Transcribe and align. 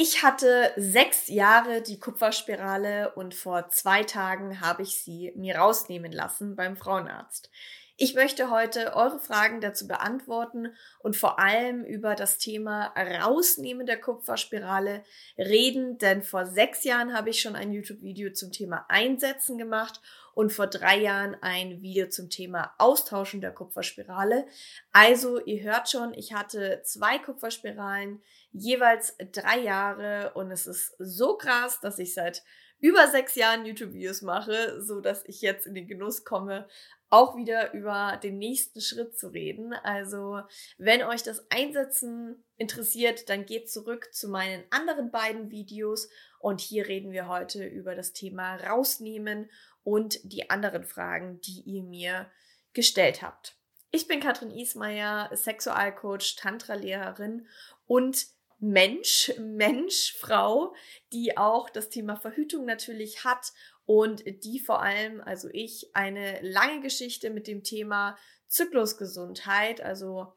Ich 0.00 0.22
hatte 0.22 0.70
sechs 0.76 1.26
Jahre 1.26 1.82
die 1.82 1.98
Kupferspirale 1.98 3.14
und 3.16 3.34
vor 3.34 3.68
zwei 3.70 4.04
Tagen 4.04 4.60
habe 4.60 4.84
ich 4.84 5.02
sie 5.02 5.32
mir 5.34 5.56
rausnehmen 5.56 6.12
lassen 6.12 6.54
beim 6.54 6.76
Frauenarzt. 6.76 7.50
Ich 7.96 8.14
möchte 8.14 8.48
heute 8.48 8.94
eure 8.94 9.18
Fragen 9.18 9.60
dazu 9.60 9.88
beantworten 9.88 10.68
und 11.00 11.16
vor 11.16 11.40
allem 11.40 11.82
über 11.82 12.14
das 12.14 12.38
Thema 12.38 12.94
Rausnehmen 12.96 13.86
der 13.86 14.00
Kupferspirale 14.00 15.02
reden, 15.36 15.98
denn 15.98 16.22
vor 16.22 16.46
sechs 16.46 16.84
Jahren 16.84 17.12
habe 17.12 17.30
ich 17.30 17.40
schon 17.40 17.56
ein 17.56 17.72
YouTube-Video 17.72 18.32
zum 18.32 18.52
Thema 18.52 18.86
Einsetzen 18.88 19.58
gemacht 19.58 20.00
und 20.38 20.52
vor 20.52 20.68
drei 20.68 21.00
Jahren 21.00 21.36
ein 21.40 21.82
Video 21.82 22.08
zum 22.08 22.30
Thema 22.30 22.72
Austauschen 22.78 23.40
der 23.40 23.50
Kupferspirale. 23.50 24.46
Also 24.92 25.44
ihr 25.44 25.64
hört 25.64 25.90
schon, 25.90 26.14
ich 26.14 26.32
hatte 26.32 26.80
zwei 26.84 27.18
Kupferspiralen, 27.18 28.22
jeweils 28.52 29.16
drei 29.32 29.58
Jahre 29.58 30.34
und 30.34 30.52
es 30.52 30.68
ist 30.68 30.94
so 31.00 31.36
krass, 31.36 31.80
dass 31.80 31.98
ich 31.98 32.14
seit 32.14 32.44
über 32.80 33.08
sechs 33.08 33.34
Jahren 33.34 33.66
YouTube-Videos 33.66 34.22
mache, 34.22 34.80
so 34.80 35.00
dass 35.00 35.24
ich 35.24 35.40
jetzt 35.40 35.66
in 35.66 35.74
den 35.74 35.88
Genuss 35.88 36.24
komme, 36.24 36.68
auch 37.10 37.36
wieder 37.36 37.72
über 37.72 38.18
den 38.22 38.38
nächsten 38.38 38.80
Schritt 38.80 39.18
zu 39.18 39.28
reden. 39.28 39.72
Also, 39.72 40.42
wenn 40.76 41.02
euch 41.02 41.22
das 41.22 41.50
Einsetzen 41.50 42.44
interessiert, 42.56 43.28
dann 43.28 43.46
geht 43.46 43.70
zurück 43.70 44.12
zu 44.12 44.28
meinen 44.28 44.64
anderen 44.70 45.10
beiden 45.10 45.50
Videos 45.50 46.08
und 46.38 46.60
hier 46.60 46.86
reden 46.86 47.12
wir 47.12 47.28
heute 47.28 47.64
über 47.64 47.94
das 47.94 48.12
Thema 48.12 48.56
rausnehmen 48.56 49.50
und 49.82 50.20
die 50.22 50.50
anderen 50.50 50.84
Fragen, 50.84 51.40
die 51.40 51.62
ihr 51.62 51.82
mir 51.82 52.30
gestellt 52.74 53.22
habt. 53.22 53.56
Ich 53.90 54.06
bin 54.06 54.20
Katrin 54.20 54.50
Ismaier, 54.50 55.30
Sexualcoach, 55.32 56.36
Tantra-Lehrerin 56.36 57.46
und 57.86 58.26
Mensch, 58.58 59.32
Mensch, 59.38 60.16
Frau, 60.18 60.74
die 61.12 61.36
auch 61.36 61.70
das 61.70 61.90
Thema 61.90 62.16
Verhütung 62.16 62.64
natürlich 62.64 63.24
hat 63.24 63.52
und 63.86 64.24
die 64.44 64.58
vor 64.58 64.82
allem, 64.82 65.20
also 65.20 65.48
ich, 65.52 65.90
eine 65.94 66.40
lange 66.42 66.80
Geschichte 66.80 67.30
mit 67.30 67.46
dem 67.46 67.62
Thema 67.62 68.16
Zyklusgesundheit, 68.48 69.80
also 69.80 70.32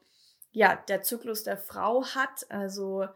ja, 0.52 0.76
der 0.76 1.02
Zyklus 1.02 1.44
der 1.44 1.58
Frau 1.58 2.06
hat. 2.06 2.50
Also 2.50 3.08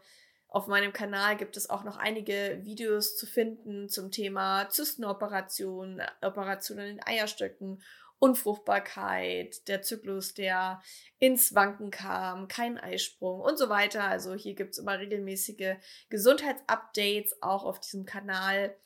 auf 0.48 0.66
meinem 0.66 0.92
Kanal 0.92 1.36
gibt 1.36 1.56
es 1.56 1.70
auch 1.70 1.84
noch 1.84 1.98
einige 1.98 2.60
Videos 2.62 3.16
zu 3.16 3.26
finden 3.26 3.88
zum 3.88 4.10
Thema 4.10 4.68
Zystenoperation, 4.68 6.02
Operationen 6.22 6.86
in 6.86 7.00
Eierstöcken 7.06 7.82
Unfruchtbarkeit, 8.18 9.68
der 9.68 9.82
Zyklus, 9.82 10.34
der 10.34 10.82
ins 11.18 11.54
Wanken 11.54 11.90
kam, 11.90 12.48
kein 12.48 12.78
Eisprung 12.78 13.40
und 13.40 13.58
so 13.58 13.68
weiter. 13.68 14.04
Also 14.04 14.34
hier 14.34 14.54
gibt 14.54 14.72
es 14.72 14.78
immer 14.78 14.98
regelmäßige 14.98 15.76
Gesundheitsupdates 16.08 17.42
auch 17.42 17.64
auf 17.64 17.80
diesem 17.80 18.06
Kanal. 18.06 18.76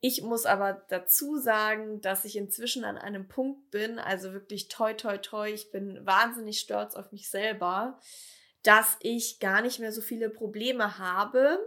Ich 0.00 0.22
muss 0.22 0.44
aber 0.44 0.84
dazu 0.88 1.38
sagen, 1.38 2.00
dass 2.02 2.24
ich 2.26 2.36
inzwischen 2.36 2.84
an 2.84 2.98
einem 2.98 3.28
Punkt 3.28 3.70
bin, 3.70 3.98
also 3.98 4.32
wirklich 4.32 4.68
toi 4.68 4.92
toi 4.92 5.16
toi, 5.16 5.50
ich 5.50 5.70
bin 5.70 6.04
wahnsinnig 6.04 6.60
stolz 6.60 6.94
auf 6.94 7.12
mich 7.12 7.30
selber, 7.30 7.98
dass 8.62 8.96
ich 9.00 9.40
gar 9.40 9.62
nicht 9.62 9.78
mehr 9.78 9.92
so 9.92 10.02
viele 10.02 10.28
Probleme 10.28 10.98
habe 10.98 11.58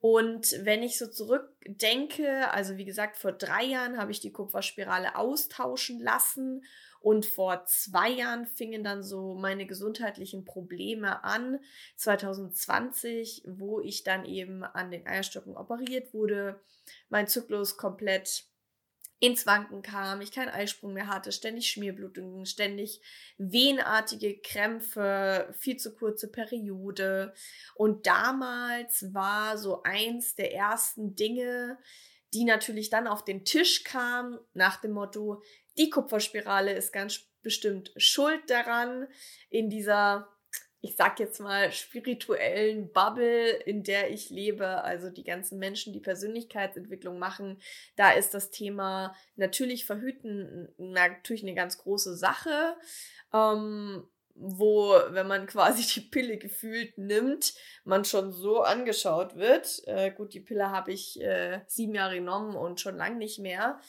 und 0.00 0.56
wenn 0.64 0.82
ich 0.82 0.96
so 0.96 1.06
zurückdenke, 1.06 2.50
also 2.52 2.78
wie 2.78 2.86
gesagt, 2.86 3.18
vor 3.18 3.32
drei 3.32 3.64
Jahren 3.64 3.98
habe 3.98 4.12
ich 4.12 4.20
die 4.20 4.32
Kupferspirale 4.32 5.14
austauschen 5.14 6.00
lassen 6.00 6.64
und 7.00 7.26
vor 7.26 7.66
zwei 7.66 8.08
Jahren 8.08 8.46
fingen 8.46 8.82
dann 8.82 9.02
so 9.02 9.34
meine 9.34 9.66
gesundheitlichen 9.66 10.44
Probleme 10.46 11.22
an. 11.22 11.60
2020, 11.96 13.42
wo 13.46 13.80
ich 13.80 14.02
dann 14.02 14.24
eben 14.24 14.64
an 14.64 14.90
den 14.90 15.06
Eierstöcken 15.06 15.54
operiert 15.54 16.14
wurde, 16.14 16.60
mein 17.10 17.26
Zyklus 17.26 17.76
komplett 17.76 18.49
ins 19.20 19.46
Wanken 19.46 19.82
kam, 19.82 20.22
ich 20.22 20.32
keinen 20.32 20.48
Eisprung 20.48 20.94
mehr 20.94 21.06
hatte, 21.06 21.30
ständig 21.30 21.70
Schmierblutungen, 21.70 22.46
ständig 22.46 23.02
wehenartige 23.36 24.40
Krämpfe, 24.40 25.54
viel 25.58 25.76
zu 25.76 25.94
kurze 25.94 26.32
Periode. 26.32 27.34
Und 27.74 28.06
damals 28.06 29.12
war 29.12 29.58
so 29.58 29.82
eins 29.82 30.34
der 30.34 30.54
ersten 30.54 31.14
Dinge, 31.16 31.78
die 32.32 32.44
natürlich 32.44 32.88
dann 32.88 33.06
auf 33.06 33.24
den 33.24 33.44
Tisch 33.44 33.84
kam, 33.84 34.38
nach 34.54 34.80
dem 34.80 34.92
Motto, 34.92 35.42
die 35.76 35.90
Kupferspirale 35.90 36.72
ist 36.72 36.92
ganz 36.92 37.20
bestimmt 37.42 37.92
schuld 37.96 38.48
daran, 38.48 39.06
in 39.50 39.68
dieser 39.68 40.28
ich 40.82 40.96
sag 40.96 41.20
jetzt 41.20 41.40
mal, 41.40 41.70
spirituellen 41.72 42.90
Bubble, 42.92 43.50
in 43.50 43.82
der 43.82 44.10
ich 44.10 44.30
lebe, 44.30 44.82
also 44.82 45.10
die 45.10 45.24
ganzen 45.24 45.58
Menschen, 45.58 45.92
die 45.92 46.00
Persönlichkeitsentwicklung 46.00 47.18
machen, 47.18 47.60
da 47.96 48.12
ist 48.12 48.32
das 48.32 48.50
Thema 48.50 49.14
natürlich 49.36 49.84
verhüten 49.84 50.68
natürlich 50.78 51.42
eine 51.42 51.54
ganz 51.54 51.78
große 51.78 52.16
Sache. 52.16 52.76
Ähm, 53.32 54.08
wo, 54.40 54.94
wenn 55.08 55.26
man 55.26 55.46
quasi 55.46 55.82
die 56.00 56.08
Pille 56.08 56.38
gefühlt 56.38 56.96
nimmt, 56.96 57.54
man 57.84 58.04
schon 58.04 58.32
so 58.32 58.62
angeschaut 58.62 59.36
wird. 59.36 59.82
Äh, 59.86 60.10
gut, 60.12 60.32
die 60.32 60.40
Pille 60.40 60.70
habe 60.70 60.92
ich 60.92 61.20
äh, 61.20 61.60
sieben 61.66 61.94
Jahre 61.94 62.14
genommen 62.14 62.56
und 62.56 62.80
schon 62.80 62.96
lang 62.96 63.18
nicht 63.18 63.38
mehr. 63.38 63.80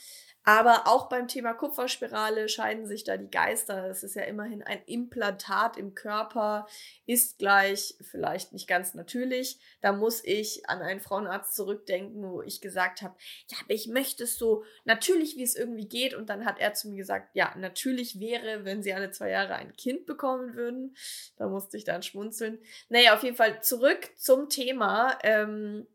Aber 0.44 0.86
auch 0.86 1.08
beim 1.08 1.28
Thema 1.28 1.54
Kupferspirale 1.54 2.48
scheiden 2.48 2.86
sich 2.86 3.04
da 3.04 3.16
die 3.16 3.30
Geister. 3.30 3.88
Es 3.88 4.02
ist 4.02 4.16
ja 4.16 4.22
immerhin 4.22 4.62
ein 4.62 4.82
Implantat 4.86 5.76
im 5.76 5.94
Körper, 5.94 6.66
ist 7.06 7.38
gleich 7.38 7.94
vielleicht 8.00 8.52
nicht 8.52 8.66
ganz 8.66 8.94
natürlich. 8.94 9.60
Da 9.80 9.92
muss 9.92 10.22
ich 10.24 10.68
an 10.68 10.82
einen 10.82 11.00
Frauenarzt 11.00 11.54
zurückdenken, 11.54 12.28
wo 12.28 12.42
ich 12.42 12.60
gesagt 12.60 13.02
habe, 13.02 13.14
ja, 13.48 13.58
aber 13.62 13.72
ich 13.72 13.86
möchte 13.86 14.24
es 14.24 14.36
so 14.36 14.64
natürlich, 14.84 15.36
wie 15.36 15.44
es 15.44 15.54
irgendwie 15.54 15.88
geht. 15.88 16.14
Und 16.14 16.28
dann 16.28 16.44
hat 16.44 16.58
er 16.58 16.74
zu 16.74 16.88
mir 16.88 16.96
gesagt, 16.96 17.30
ja, 17.34 17.54
natürlich 17.56 18.18
wäre, 18.18 18.64
wenn 18.64 18.82
sie 18.82 18.94
alle 18.94 19.12
zwei 19.12 19.30
Jahre 19.30 19.54
ein 19.54 19.76
Kind 19.76 20.06
bekommen 20.06 20.54
würden. 20.54 20.96
Da 21.36 21.48
musste 21.48 21.76
ich 21.76 21.84
dann 21.84 22.02
schmunzeln. 22.02 22.58
Naja, 22.88 23.14
auf 23.14 23.22
jeden 23.22 23.36
Fall 23.36 23.62
zurück 23.62 24.10
zum 24.16 24.48
Thema. 24.48 25.18
Ähm, 25.22 25.86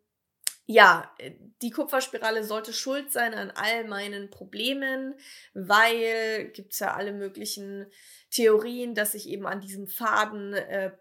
ja, 0.68 1.10
äh, 1.18 1.32
die 1.62 1.72
Kupferspirale 1.72 2.44
sollte 2.44 2.74
schuld 2.74 3.12
sein 3.12 3.34
an 3.34 3.52
all 3.52 3.86
meinen 3.86 4.30
Problemen, 4.30 5.16
weil 5.54 6.50
gibt's 6.54 6.80
ja 6.80 6.94
alle 6.94 7.14
möglichen 7.14 7.88
Theorien, 8.30 8.94
dass 8.94 9.14
sich 9.14 9.28
eben 9.30 9.48
an 9.48 9.62
diesem 9.62 9.88
Faden 9.88 10.54
äh, 10.54 10.92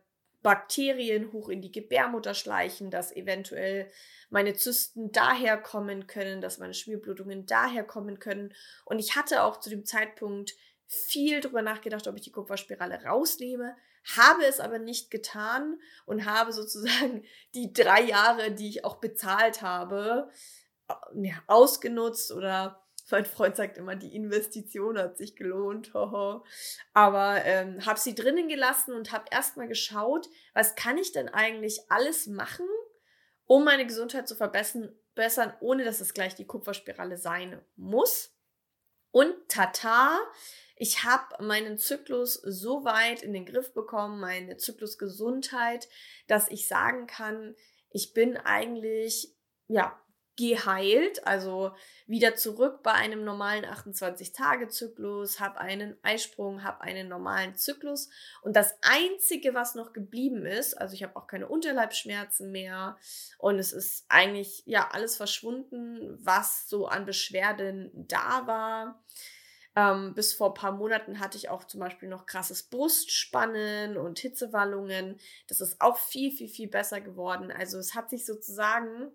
Bakterien 0.43 1.33
hoch 1.33 1.49
in 1.49 1.61
die 1.61 1.73
Gebärmutter 1.73 2.33
schleichen, 2.33 2.91
dass 2.93 3.15
eventuell 3.15 3.91
meine 4.31 4.55
Zysten 4.55 5.11
daher 5.11 5.57
kommen 5.57 6.07
können, 6.07 6.41
dass 6.41 6.59
meine 6.59 6.75
Schmierblutungen 6.75 7.47
daher 7.47 7.83
kommen 7.83 8.21
können. 8.21 8.55
Und 8.85 9.01
ich 9.01 9.17
hatte 9.17 9.43
auch 9.43 9.59
zu 9.59 9.69
dem 9.69 9.85
Zeitpunkt 9.85 10.55
viel 10.87 11.41
drüber 11.41 11.63
nachgedacht, 11.63 12.07
ob 12.07 12.15
ich 12.15 12.23
die 12.23 12.31
Kupferspirale 12.31 13.03
rausnehme, 13.03 13.77
habe 14.15 14.45
es 14.45 14.61
aber 14.61 14.79
nicht 14.79 15.11
getan 15.11 15.81
und 16.05 16.25
habe 16.27 16.53
sozusagen 16.53 17.25
die 17.55 17.73
drei 17.73 18.03
Jahre, 18.03 18.53
die 18.53 18.69
ich 18.69 18.85
auch 18.85 18.97
bezahlt 18.97 19.63
habe, 19.63 20.31
ausgenutzt 21.49 22.31
oder 22.33 22.87
mein 23.11 23.25
Freund 23.25 23.57
sagt 23.57 23.79
immer, 23.79 23.95
die 23.95 24.15
Investition 24.15 24.99
hat 24.99 25.17
sich 25.17 25.37
gelohnt. 25.37 25.93
Aber 26.93 27.45
ähm, 27.45 27.85
habe 27.87 28.01
sie 28.01 28.15
drinnen 28.15 28.49
gelassen 28.49 28.95
und 28.95 29.13
habe 29.13 29.27
erstmal 29.31 29.69
geschaut, 29.69 30.29
was 30.55 30.75
kann 30.75 30.99
ich 30.99 31.13
denn 31.13 31.29
eigentlich 31.29 31.81
alles 31.89 32.27
machen, 32.27 32.67
um 33.45 33.65
meine 33.65 33.87
Gesundheit 33.87 34.27
zu 34.27 34.35
verbessern, 34.35 35.53
ohne 35.61 35.85
dass 35.85 36.01
es 36.01 36.15
gleich 36.15 36.35
die 36.35 36.47
Kupferspirale 36.47 37.17
sein 37.17 37.61
muss. 37.77 38.33
Und 39.13 39.35
tata, 39.49 40.19
ich 40.77 41.05
habe 41.05 41.43
meinen 41.43 41.79
Zyklus 41.79 42.35
so 42.35 42.85
weit 42.85 43.23
in 43.23 43.33
den 43.33 43.47
Griff 43.47 43.73
bekommen, 43.73 44.21
meine 44.21 44.59
Zyklusgesundheit, 44.59 45.89
dass 46.27 46.49
ich 46.49 46.69
sagen 46.69 47.07
kann, 47.07 47.55
ich 47.91 48.13
bin 48.13 48.37
eigentlich, 48.37 49.35
ja, 49.69 49.99
geheilt, 50.37 51.27
also 51.27 51.73
wieder 52.07 52.37
zurück 52.37 52.83
bei 52.83 52.93
einem 52.93 53.25
normalen 53.25 53.65
28-Tage-Zyklus, 53.65 55.41
habe 55.41 55.59
einen 55.59 55.97
Eisprung, 56.03 56.63
habe 56.63 56.83
einen 56.83 57.09
normalen 57.09 57.57
Zyklus 57.57 58.11
und 58.43 58.55
das 58.55 58.75
Einzige, 58.83 59.55
was 59.55 59.75
noch 59.75 59.95
geblieben 59.95 60.45
ist, 60.45 60.75
also 60.75 60.95
ich 60.95 61.03
habe 61.03 61.17
auch 61.17 61.27
keine 61.27 61.49
Unterleibsschmerzen 61.49 62.53
mehr 62.53 62.99
und 63.39 63.59
es 63.59 63.73
ist 63.73 64.05
eigentlich 64.09 64.63
ja 64.67 64.91
alles 64.93 65.17
verschwunden, 65.17 66.19
was 66.21 66.69
so 66.69 66.87
an 66.87 67.07
Beschwerden 67.07 67.91
da 67.95 68.47
war. 68.47 69.03
Ähm, 69.77 70.15
bis 70.15 70.33
vor 70.33 70.49
ein 70.49 70.55
paar 70.55 70.73
Monaten 70.73 71.21
hatte 71.21 71.37
ich 71.37 71.51
auch 71.51 71.65
zum 71.65 71.81
Beispiel 71.81 72.09
noch 72.09 72.25
krasses 72.25 72.63
Brustspannen 72.63 73.99
und 73.99 74.19
Hitzewallungen. 74.19 75.21
Das 75.49 75.61
ist 75.61 75.81
auch 75.83 75.99
viel, 75.99 76.33
viel, 76.33 76.49
viel 76.49 76.69
besser 76.69 77.03
geworden. 77.03 77.53
Also 77.53 77.79
es 77.79 77.95
hat 77.95 78.09
sich 78.09 78.25
sozusagen 78.25 79.13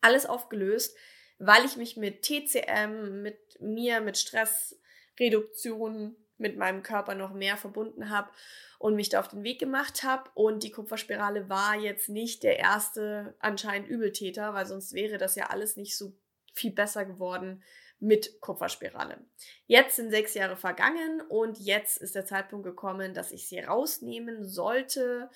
alles 0.00 0.26
aufgelöst, 0.26 0.96
weil 1.38 1.64
ich 1.64 1.76
mich 1.76 1.96
mit 1.96 2.22
TCM, 2.22 3.22
mit 3.22 3.38
mir, 3.60 4.00
mit 4.00 4.18
Stressreduktion 4.18 6.16
mit 6.38 6.56
meinem 6.56 6.82
Körper 6.82 7.14
noch 7.14 7.32
mehr 7.32 7.56
verbunden 7.56 8.10
habe 8.10 8.30
und 8.78 8.94
mich 8.94 9.08
da 9.08 9.20
auf 9.20 9.28
den 9.28 9.42
Weg 9.42 9.58
gemacht 9.58 10.02
habe. 10.02 10.30
Und 10.34 10.64
die 10.64 10.70
Kupferspirale 10.70 11.48
war 11.48 11.76
jetzt 11.76 12.08
nicht 12.08 12.42
der 12.42 12.58
erste 12.58 13.34
anscheinend 13.38 13.88
Übeltäter, 13.88 14.52
weil 14.52 14.66
sonst 14.66 14.92
wäre 14.92 15.18
das 15.18 15.34
ja 15.34 15.46
alles 15.46 15.76
nicht 15.76 15.96
so 15.96 16.12
viel 16.56 16.72
besser 16.72 17.04
geworden 17.04 17.62
mit 17.98 18.40
Kupferspirale. 18.40 19.24
Jetzt 19.66 19.96
sind 19.96 20.10
sechs 20.10 20.34
Jahre 20.34 20.56
vergangen 20.56 21.22
und 21.28 21.58
jetzt 21.58 21.98
ist 21.98 22.14
der 22.14 22.26
Zeitpunkt 22.26 22.64
gekommen, 22.66 23.14
dass 23.14 23.32
ich 23.32 23.48
sie 23.48 23.60
rausnehmen 23.60 24.44
sollte. 24.44 25.30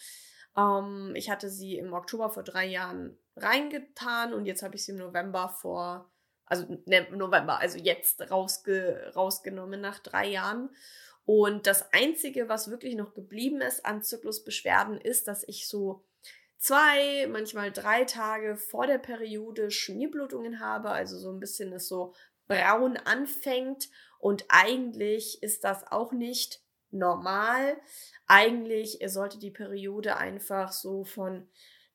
Ähm, 0.56 1.12
ich 1.14 1.31
hatte 1.31 1.49
sie 1.49 1.78
im 1.78 1.93
Oktober 1.93 2.31
vor 2.31 2.43
drei 2.43 2.67
Jahren 2.67 3.19
reingetan 3.37 4.34
und 4.34 4.44
jetzt 4.44 4.62
habe 4.62 4.76
ich 4.76 4.84
sie 4.84 4.93
im 4.93 4.99
November 4.99 5.49
vor 5.49 6.11
also 6.50 6.67
ne, 6.84 7.06
November, 7.12 7.61
also 7.61 7.78
jetzt 7.78 8.28
rausge, 8.31 9.12
rausgenommen 9.14 9.81
nach 9.81 10.00
drei 10.00 10.26
Jahren. 10.26 10.70
Und 11.25 11.69
das 11.69 11.93
Einzige, 11.93 12.49
was 12.49 12.70
wirklich 12.70 12.96
noch 12.96 13.14
geblieben 13.14 13.61
ist 13.61 13.87
an 13.87 14.02
Zyklusbeschwerden, 14.02 15.00
ist, 15.00 15.28
dass 15.28 15.46
ich 15.46 15.69
so 15.69 16.05
zwei, 16.61 17.27
manchmal 17.27 17.73
drei 17.73 18.05
Tage 18.05 18.57
vor 18.57 18.87
der 18.87 18.99
Periode 18.99 19.71
Schmierblutungen 19.71 20.61
habe, 20.61 20.91
also 20.91 21.19
so 21.19 21.33
ein 21.33 21.41
bisschen 21.41 21.73
es 21.73 21.89
so 21.89 22.15
braun 22.47 22.97
anfängt. 22.99 23.89
Und 24.19 24.45
eigentlich 24.49 25.43
ist 25.43 25.65
das 25.65 25.91
auch 25.91 26.12
nicht 26.12 26.61
normal. 26.91 27.81
Eigentlich 28.27 28.99
sollte 29.07 29.39
die 29.39 29.51
Periode 29.51 30.19
einfach 30.19 30.73
so 30.73 31.05
von 31.05 31.49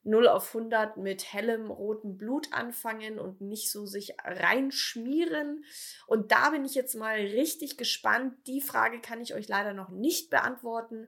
0 0.04 0.28
auf 0.28 0.56
100 0.56 0.98
mit 0.98 1.34
hellem 1.34 1.72
rotem 1.72 2.18
Blut 2.18 2.52
anfangen 2.52 3.20
und 3.20 3.42
nicht 3.42 3.72
so 3.72 3.86
sich 3.86 4.16
reinschmieren. 4.24 5.64
Und 6.08 6.32
da 6.32 6.52
bin 6.52 6.64
ich 6.66 6.76
jetzt 6.76 6.96
mal 6.96 7.16
richtig 7.16 7.78
gespannt. 7.78 8.36
Die 8.48 8.62
Frage 8.62 9.02
kann 9.02 9.22
ich 9.22 9.34
euch 9.34 9.48
leider 9.48 9.74
noch 9.74 9.90
nicht 9.90 10.30
beantworten, 10.30 11.08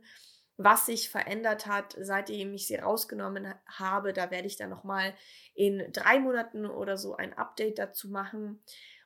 was 0.58 0.88
sich 0.88 1.10
verändert 1.10 1.68
hat, 1.68 1.96
seitdem 2.00 2.54
ich 2.54 2.68
sie 2.68 2.76
rausgenommen 2.76 3.54
habe. 3.68 4.12
Da 4.12 4.32
werde 4.32 4.48
ich 4.48 4.58
dann 4.58 4.72
nochmal 4.72 5.14
in 5.54 5.92
drei 5.94 6.20
Monaten 6.20 6.66
oder 6.66 6.98
so 6.98 7.16
ein 7.16 7.34
Update 7.34 7.78
dazu 7.78 8.10
machen, 8.10 8.62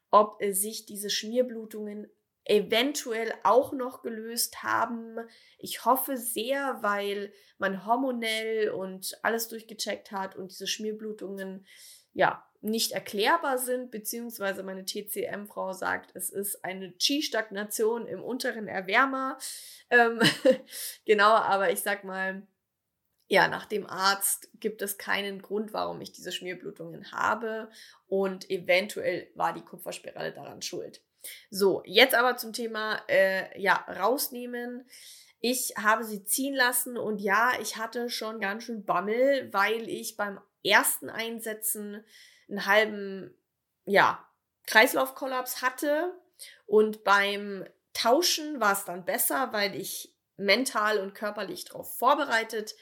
ob 0.10 0.42
sich 0.52 0.86
diese 0.86 1.10
Schmierblutungen 1.10 2.10
eventuell 2.46 3.34
auch 3.44 3.72
noch 3.72 4.02
gelöst 4.02 4.64
haben. 4.64 5.18
Ich 5.60 5.86
hoffe 5.86 6.18
sehr, 6.18 6.80
weil 6.82 7.32
man 7.58 7.86
hormonell 7.86 8.72
und 8.72 9.18
alles 9.22 9.48
durchgecheckt 9.48 10.12
hat 10.12 10.36
und 10.36 10.52
diese 10.52 10.68
Schmierblutungen 10.68 11.66
ja 12.14 12.46
nicht 12.62 12.92
erklärbar 12.92 13.58
sind, 13.58 13.90
beziehungsweise 13.90 14.62
meine 14.62 14.86
TCM-Frau 14.86 15.74
sagt, 15.74 16.16
es 16.16 16.30
ist 16.30 16.64
eine 16.64 16.96
Chi-Stagnation 16.98 18.06
im 18.06 18.22
unteren 18.22 18.68
Erwärmer. 18.68 19.40
Ähm, 19.90 20.20
genau, 21.06 21.32
aber 21.32 21.72
ich 21.72 21.82
sag 21.82 22.04
mal, 22.04 22.44
ja, 23.28 23.48
nach 23.48 23.66
dem 23.66 23.88
Arzt 23.88 24.50
gibt 24.60 24.82
es 24.82 24.98
keinen 24.98 25.42
Grund, 25.42 25.74
warum 25.74 26.02
ich 26.02 26.12
diese 26.12 26.32
Schmierblutungen 26.32 27.12
habe 27.14 27.70
und 28.08 28.50
eventuell 28.50 29.32
war 29.36 29.54
die 29.54 29.64
Kupferspirale 29.64 30.34
daran 30.34 30.62
schuld. 30.62 31.02
So, 31.50 31.82
jetzt 31.86 32.14
aber 32.14 32.38
zum 32.38 32.54
Thema, 32.54 33.02
äh, 33.08 33.60
ja, 33.60 33.86
rausnehmen. 33.88 34.86
Ich 35.40 35.74
habe 35.78 36.04
sie 36.04 36.24
ziehen 36.24 36.54
lassen 36.54 36.98
und 36.98 37.20
ja, 37.20 37.54
ich 37.62 37.78
hatte 37.78 38.10
schon 38.10 38.40
ganz 38.40 38.66
schön 38.66 38.84
Bammel, 38.84 39.52
weil 39.54 39.90
ich 39.90 40.18
beim 40.18 40.40
ersten 40.64 41.10
Einsetzen 41.10 42.04
einen 42.50 42.66
halben, 42.66 43.36
ja, 43.86 44.28
Kreislaufkollaps 44.68 45.62
hatte 45.62 46.14
und 46.66 47.04
beim 47.04 47.66
Tauschen 47.94 48.60
war 48.60 48.74
es 48.74 48.86
dann 48.86 49.06
besser, 49.06 49.52
weil 49.52 49.76
ich 49.76 50.16
mental 50.38 51.00
und 51.00 51.14
körperlich 51.14 51.66
darauf 51.66 51.98
vorbereitet 51.98 52.74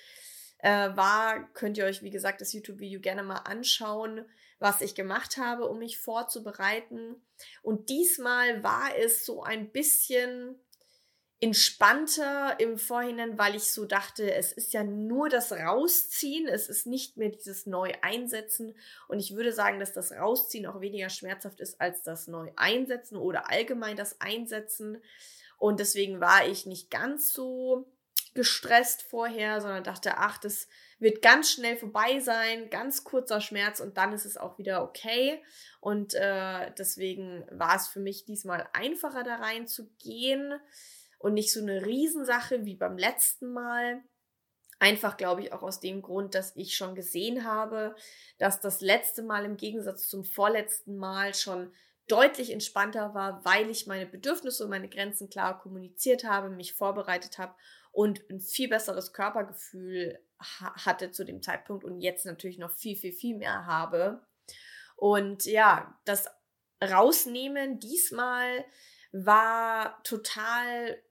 äh, 0.59 0.95
war. 0.95 1.51
Könnt 1.53 1.77
ihr 1.77 1.85
euch, 1.85 2.03
wie 2.03 2.11
gesagt, 2.11 2.41
das 2.41 2.53
YouTube-Video 2.53 2.99
gerne 2.99 3.23
mal 3.23 3.37
anschauen 3.37 4.25
was 4.59 4.81
ich 4.81 4.93
gemacht 4.93 5.37
habe, 5.37 5.67
um 5.67 5.79
mich 5.79 5.97
vorzubereiten. 5.97 7.15
Und 7.61 7.89
diesmal 7.89 8.61
war 8.61 8.95
es 8.97 9.25
so 9.25 9.41
ein 9.41 9.71
bisschen 9.71 10.59
entspannter 11.41 12.59
im 12.59 12.77
Vorhinein, 12.77 13.37
weil 13.37 13.55
ich 13.55 13.71
so 13.71 13.85
dachte, 13.85 14.33
es 14.33 14.51
ist 14.51 14.73
ja 14.73 14.83
nur 14.83 15.29
das 15.29 15.53
Rausziehen, 15.53 16.47
es 16.47 16.67
ist 16.67 16.85
nicht 16.85 17.15
mehr 17.15 17.29
dieses 17.29 17.65
Neu-Einsetzen. 17.65 18.75
Und 19.07 19.19
ich 19.19 19.35
würde 19.35 19.53
sagen, 19.53 19.79
dass 19.79 19.93
das 19.93 20.11
Rausziehen 20.11 20.65
auch 20.65 20.81
weniger 20.81 21.09
schmerzhaft 21.09 21.61
ist 21.61 21.79
als 21.79 22.03
das 22.03 22.27
Neu-Einsetzen 22.27 23.15
oder 23.15 23.49
allgemein 23.49 23.95
das 23.95 24.19
Einsetzen. 24.19 25.01
Und 25.57 25.79
deswegen 25.79 26.19
war 26.19 26.45
ich 26.45 26.65
nicht 26.65 26.91
ganz 26.91 27.31
so 27.31 27.89
gestresst 28.33 29.03
vorher, 29.03 29.61
sondern 29.61 29.83
dachte, 29.83 30.17
ach, 30.17 30.37
das 30.37 30.67
wird 30.99 31.21
ganz 31.21 31.51
schnell 31.51 31.77
vorbei 31.77 32.19
sein, 32.19 32.69
ganz 32.69 33.05
kurzer 33.05 33.39
Schmerz 33.39 33.79
und 33.79 33.97
dann 33.97 34.13
ist 34.13 34.25
es 34.25 34.37
auch 34.37 34.57
wieder 34.57 34.83
okay. 34.83 35.41
Und 35.79 36.13
äh, 36.15 36.71
deswegen 36.77 37.45
war 37.49 37.77
es 37.77 37.87
für 37.87 38.01
mich 38.01 38.25
diesmal 38.25 38.67
einfacher 38.73 39.23
da 39.23 39.37
reinzugehen 39.37 40.59
und 41.19 41.35
nicht 41.35 41.53
so 41.53 41.61
eine 41.61 41.85
Riesensache 41.85 42.65
wie 42.65 42.75
beim 42.75 42.97
letzten 42.97 43.53
Mal. 43.53 44.01
Einfach, 44.79 45.17
glaube 45.17 45.41
ich, 45.41 45.51
auch 45.53 45.61
aus 45.61 45.81
dem 45.81 46.01
Grund, 46.01 46.33
dass 46.33 46.55
ich 46.55 46.75
schon 46.75 46.95
gesehen 46.95 47.43
habe, 47.43 47.95
dass 48.37 48.61
das 48.61 48.79
letzte 48.79 49.23
Mal 49.23 49.43
im 49.45 49.57
Gegensatz 49.57 50.07
zum 50.07 50.23
vorletzten 50.23 50.95
Mal 50.95 51.35
schon 51.35 51.73
deutlich 52.07 52.51
entspannter 52.51 53.13
war, 53.13 53.43
weil 53.45 53.69
ich 53.69 53.87
meine 53.87 54.05
Bedürfnisse 54.05 54.63
und 54.63 54.69
meine 54.69 54.89
Grenzen 54.89 55.29
klar 55.29 55.59
kommuniziert 55.59 56.23
habe, 56.23 56.49
mich 56.49 56.73
vorbereitet 56.73 57.37
habe 57.37 57.53
und 57.91 58.27
ein 58.29 58.39
viel 58.39 58.69
besseres 58.69 59.13
Körpergefühl 59.13 60.19
ha 60.39 60.73
hatte 60.85 61.11
zu 61.11 61.25
dem 61.25 61.41
Zeitpunkt 61.41 61.83
und 61.83 61.99
jetzt 61.99 62.25
natürlich 62.25 62.57
noch 62.57 62.71
viel, 62.71 62.95
viel, 62.95 63.11
viel 63.11 63.35
mehr 63.35 63.65
habe. 63.65 64.25
Und 64.95 65.45
ja, 65.45 65.99
das 66.05 66.27
Rausnehmen 66.81 67.79
diesmal 67.79 68.65
war 69.11 70.01
total, 70.03 71.01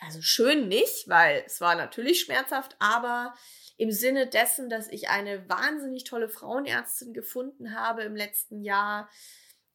also 0.00 0.20
schön 0.22 0.68
nicht, 0.68 1.08
weil 1.08 1.42
es 1.46 1.60
war 1.60 1.74
natürlich 1.74 2.20
schmerzhaft, 2.20 2.76
aber 2.78 3.34
im 3.76 3.90
Sinne 3.90 4.26
dessen, 4.26 4.68
dass 4.68 4.88
ich 4.88 5.08
eine 5.08 5.48
wahnsinnig 5.48 6.04
tolle 6.04 6.28
Frauenärztin 6.28 7.14
gefunden 7.14 7.74
habe 7.74 8.02
im 8.02 8.16
letzten 8.16 8.62
Jahr, 8.62 9.08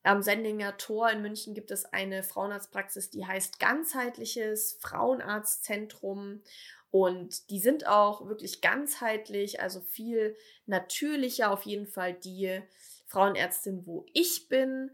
am 0.04 0.22
Sendinger 0.22 0.78
Tor 0.78 1.10
in 1.10 1.22
München 1.22 1.54
gibt 1.54 1.72
es 1.72 1.86
eine 1.86 2.24
Frauenarztpraxis, 2.24 3.10
die 3.10 3.26
heißt 3.26 3.60
ganzheitliches 3.60 4.78
Frauenarztzentrum. 4.82 6.44
Und 6.92 7.50
die 7.50 7.60
sind 7.60 7.88
auch 7.88 8.28
wirklich 8.28 8.62
ganzheitlich, 8.62 9.62
also 9.62 9.80
viel 9.80 10.36
natürlicher 10.66 11.52
auf 11.52 11.64
jeden 11.64 11.88
Fall 11.88 12.14
die 12.14 12.62
Frauenärztin, 13.08 13.86
wo 13.88 14.06
ich 14.14 14.50
bin 14.50 14.92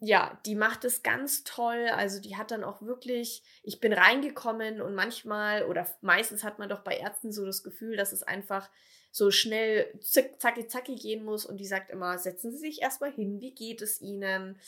ja, 0.00 0.40
die 0.46 0.54
macht 0.54 0.84
es 0.84 1.02
ganz 1.02 1.44
toll. 1.44 1.88
Also 1.94 2.20
die 2.20 2.36
hat 2.36 2.50
dann 2.50 2.64
auch 2.64 2.80
wirklich, 2.80 3.42
ich 3.62 3.80
bin 3.80 3.92
reingekommen 3.92 4.80
und 4.80 4.94
manchmal 4.94 5.64
oder 5.64 5.86
meistens 6.00 6.42
hat 6.42 6.58
man 6.58 6.70
doch 6.70 6.80
bei 6.80 6.96
Ärzten 6.96 7.32
so 7.32 7.44
das 7.44 7.62
Gefühl, 7.62 7.96
dass 7.96 8.12
es 8.12 8.22
einfach 8.22 8.70
so 9.12 9.30
schnell 9.30 9.92
zick, 10.00 10.40
zacki, 10.40 10.66
zacki 10.68 10.94
gehen 10.94 11.24
muss 11.24 11.44
und 11.44 11.58
die 11.58 11.66
sagt 11.66 11.90
immer, 11.90 12.18
setzen 12.18 12.50
Sie 12.50 12.58
sich 12.58 12.80
erstmal 12.80 13.12
hin, 13.12 13.40
wie 13.40 13.54
geht 13.54 13.82
es 13.82 14.00
Ihnen? 14.00 14.58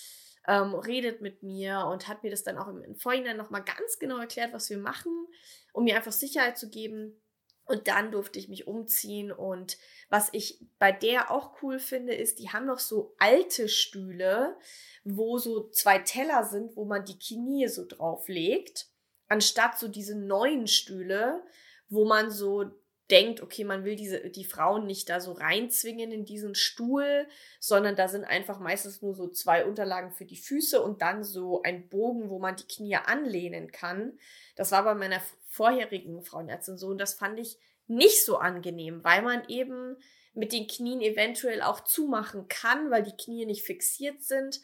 Ähm, 0.46 0.74
redet 0.74 1.20
mit 1.20 1.44
mir 1.44 1.86
und 1.86 2.08
hat 2.08 2.24
mir 2.24 2.30
das 2.30 2.42
dann 2.42 2.58
auch 2.58 2.66
im 2.66 2.96
Vorhinein 2.96 3.36
nochmal 3.36 3.62
ganz 3.62 4.00
genau 4.00 4.18
erklärt, 4.18 4.52
was 4.52 4.68
wir 4.70 4.78
machen, 4.78 5.28
um 5.72 5.84
mir 5.84 5.96
einfach 5.96 6.10
Sicherheit 6.10 6.58
zu 6.58 6.68
geben. 6.68 7.16
Und 7.64 7.88
dann 7.88 8.10
durfte 8.10 8.38
ich 8.38 8.48
mich 8.48 8.66
umziehen. 8.66 9.30
Und 9.30 9.78
was 10.08 10.28
ich 10.32 10.60
bei 10.78 10.92
der 10.92 11.30
auch 11.30 11.62
cool 11.62 11.78
finde, 11.78 12.14
ist, 12.14 12.38
die 12.38 12.50
haben 12.50 12.66
noch 12.66 12.80
so 12.80 13.14
alte 13.18 13.68
Stühle, 13.68 14.56
wo 15.04 15.38
so 15.38 15.68
zwei 15.70 15.98
Teller 15.98 16.44
sind, 16.44 16.76
wo 16.76 16.84
man 16.84 17.04
die 17.04 17.18
Knie 17.18 17.68
so 17.68 17.86
drauflegt, 17.86 18.88
anstatt 19.28 19.78
so 19.78 19.88
diese 19.88 20.16
neuen 20.16 20.66
Stühle, 20.66 21.42
wo 21.88 22.04
man 22.04 22.30
so 22.30 22.70
denkt, 23.12 23.42
okay, 23.42 23.62
man 23.62 23.84
will 23.84 23.94
diese, 23.94 24.30
die 24.30 24.44
Frauen 24.44 24.86
nicht 24.86 25.10
da 25.10 25.20
so 25.20 25.32
reinzwingen 25.32 26.10
in 26.10 26.24
diesen 26.24 26.54
Stuhl, 26.54 27.28
sondern 27.60 27.94
da 27.94 28.08
sind 28.08 28.24
einfach 28.24 28.58
meistens 28.58 29.02
nur 29.02 29.14
so 29.14 29.28
zwei 29.28 29.66
Unterlagen 29.66 30.10
für 30.10 30.24
die 30.24 30.38
Füße 30.38 30.82
und 30.82 31.02
dann 31.02 31.22
so 31.22 31.62
ein 31.62 31.88
Bogen, 31.90 32.30
wo 32.30 32.38
man 32.38 32.56
die 32.56 32.66
Knie 32.66 32.96
anlehnen 32.96 33.70
kann. 33.70 34.18
Das 34.56 34.72
war 34.72 34.82
bei 34.82 34.94
meiner 34.94 35.20
vorherigen 35.46 36.22
Frauenärztin 36.22 36.78
so 36.78 36.88
und 36.88 36.98
das 36.98 37.12
fand 37.14 37.38
ich 37.38 37.58
nicht 37.86 38.24
so 38.24 38.38
angenehm, 38.38 39.04
weil 39.04 39.20
man 39.20 39.46
eben 39.48 39.96
mit 40.32 40.52
den 40.52 40.66
Knien 40.66 41.02
eventuell 41.02 41.60
auch 41.60 41.84
zumachen 41.84 42.48
kann, 42.48 42.90
weil 42.90 43.02
die 43.02 43.16
Knie 43.16 43.44
nicht 43.44 43.64
fixiert 43.66 44.22
sind 44.22 44.60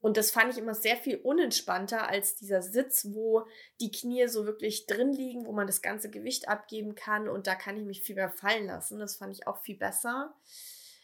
und 0.00 0.16
das 0.16 0.30
fand 0.30 0.52
ich 0.52 0.58
immer 0.58 0.74
sehr 0.74 0.96
viel 0.96 1.16
unentspannter 1.16 2.08
als 2.08 2.36
dieser 2.36 2.62
Sitz, 2.62 3.08
wo 3.10 3.46
die 3.80 3.90
Knie 3.90 4.26
so 4.28 4.46
wirklich 4.46 4.86
drin 4.86 5.12
liegen, 5.12 5.46
wo 5.46 5.52
man 5.52 5.66
das 5.66 5.82
ganze 5.82 6.10
Gewicht 6.10 6.48
abgeben 6.48 6.94
kann 6.94 7.28
und 7.28 7.46
da 7.46 7.54
kann 7.54 7.76
ich 7.76 7.84
mich 7.84 8.02
viel 8.02 8.14
mehr 8.14 8.30
fallen 8.30 8.66
lassen. 8.66 8.98
Das 8.98 9.16
fand 9.16 9.32
ich 9.32 9.46
auch 9.46 9.58
viel 9.58 9.76
besser. 9.76 10.34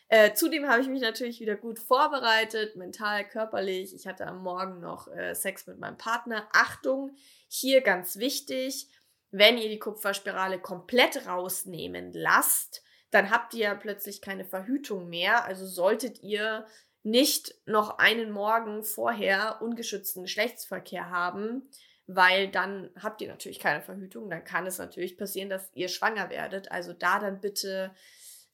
Äh, 0.08 0.34
zudem 0.34 0.68
habe 0.68 0.80
ich 0.80 0.88
mich 0.88 1.02
natürlich 1.02 1.40
wieder 1.40 1.56
gut 1.56 1.78
vorbereitet, 1.78 2.76
mental, 2.76 3.28
körperlich. 3.28 3.94
Ich 3.94 4.06
hatte 4.06 4.26
am 4.26 4.42
Morgen 4.42 4.80
noch 4.80 5.08
äh, 5.08 5.34
Sex 5.34 5.66
mit 5.66 5.78
meinem 5.78 5.98
Partner. 5.98 6.48
Achtung, 6.52 7.16
hier 7.48 7.80
ganz 7.80 8.16
wichtig, 8.16 8.88
wenn 9.30 9.58
ihr 9.58 9.68
die 9.68 9.80
Kupferspirale 9.80 10.60
komplett 10.60 11.26
rausnehmen 11.26 12.12
lasst, 12.12 12.82
dann 13.10 13.30
habt 13.30 13.54
ihr 13.54 13.74
plötzlich 13.74 14.22
keine 14.22 14.44
Verhütung 14.44 15.08
mehr. 15.08 15.44
Also 15.44 15.66
solltet 15.66 16.22
ihr 16.22 16.66
nicht 17.06 17.54
noch 17.66 17.98
einen 17.98 18.32
Morgen 18.32 18.82
vorher 18.82 19.62
ungeschützten 19.62 20.24
Geschlechtsverkehr 20.24 21.08
haben, 21.08 21.70
weil 22.08 22.50
dann 22.50 22.90
habt 23.00 23.20
ihr 23.20 23.28
natürlich 23.28 23.60
keine 23.60 23.80
Verhütung. 23.80 24.28
Dann 24.28 24.42
kann 24.42 24.66
es 24.66 24.78
natürlich 24.78 25.16
passieren, 25.16 25.48
dass 25.48 25.70
ihr 25.74 25.88
schwanger 25.88 26.30
werdet. 26.30 26.72
Also 26.72 26.92
da 26.92 27.20
dann 27.20 27.40
bitte, 27.40 27.94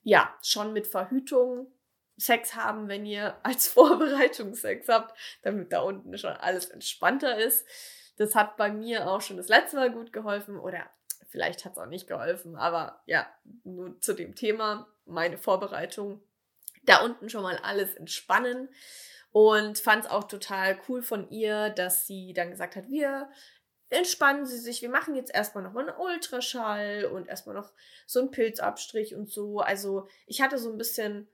ja, 0.02 0.36
schon 0.42 0.74
mit 0.74 0.86
Verhütung 0.86 1.72
Sex 2.18 2.54
haben, 2.54 2.88
wenn 2.88 3.06
ihr 3.06 3.38
als 3.42 3.68
Vorbereitung 3.68 4.54
Sex 4.54 4.86
habt, 4.86 5.18
damit 5.40 5.72
da 5.72 5.80
unten 5.80 6.16
schon 6.18 6.32
alles 6.32 6.66
entspannter 6.66 7.38
ist. 7.38 7.66
Das 8.18 8.34
hat 8.34 8.58
bei 8.58 8.70
mir 8.70 9.10
auch 9.10 9.22
schon 9.22 9.38
das 9.38 9.48
letzte 9.48 9.76
Mal 9.76 9.90
gut 9.90 10.12
geholfen 10.12 10.58
oder 10.58 10.90
vielleicht 11.28 11.64
hat 11.64 11.72
es 11.72 11.78
auch 11.78 11.86
nicht 11.86 12.06
geholfen, 12.06 12.56
aber 12.56 13.00
ja, 13.06 13.26
nur 13.64 13.98
zu 14.00 14.12
dem 14.12 14.34
Thema, 14.34 14.86
meine 15.06 15.38
Vorbereitung. 15.38 16.22
Da 16.82 17.04
unten 17.04 17.28
schon 17.28 17.42
mal 17.42 17.58
alles 17.58 17.94
entspannen 17.94 18.68
und 19.30 19.78
fand 19.78 20.04
es 20.04 20.10
auch 20.10 20.24
total 20.24 20.78
cool 20.88 21.02
von 21.02 21.30
ihr, 21.30 21.70
dass 21.70 22.06
sie 22.06 22.32
dann 22.32 22.50
gesagt 22.50 22.76
hat, 22.76 22.88
wir 22.88 23.30
entspannen 23.88 24.46
Sie 24.46 24.58
sich, 24.58 24.80
wir 24.82 24.88
machen 24.88 25.14
jetzt 25.14 25.34
erstmal 25.34 25.62
nochmal 25.62 25.88
einen 25.88 25.98
Ultraschall 25.98 27.04
und 27.04 27.28
erstmal 27.28 27.54
noch 27.54 27.72
so 28.06 28.20
einen 28.20 28.30
Pilzabstrich 28.30 29.14
und 29.14 29.30
so. 29.30 29.60
Also 29.60 30.08
ich 30.26 30.40
hatte 30.40 30.58
so 30.58 30.70
ein 30.70 30.78
bisschen 30.78 31.28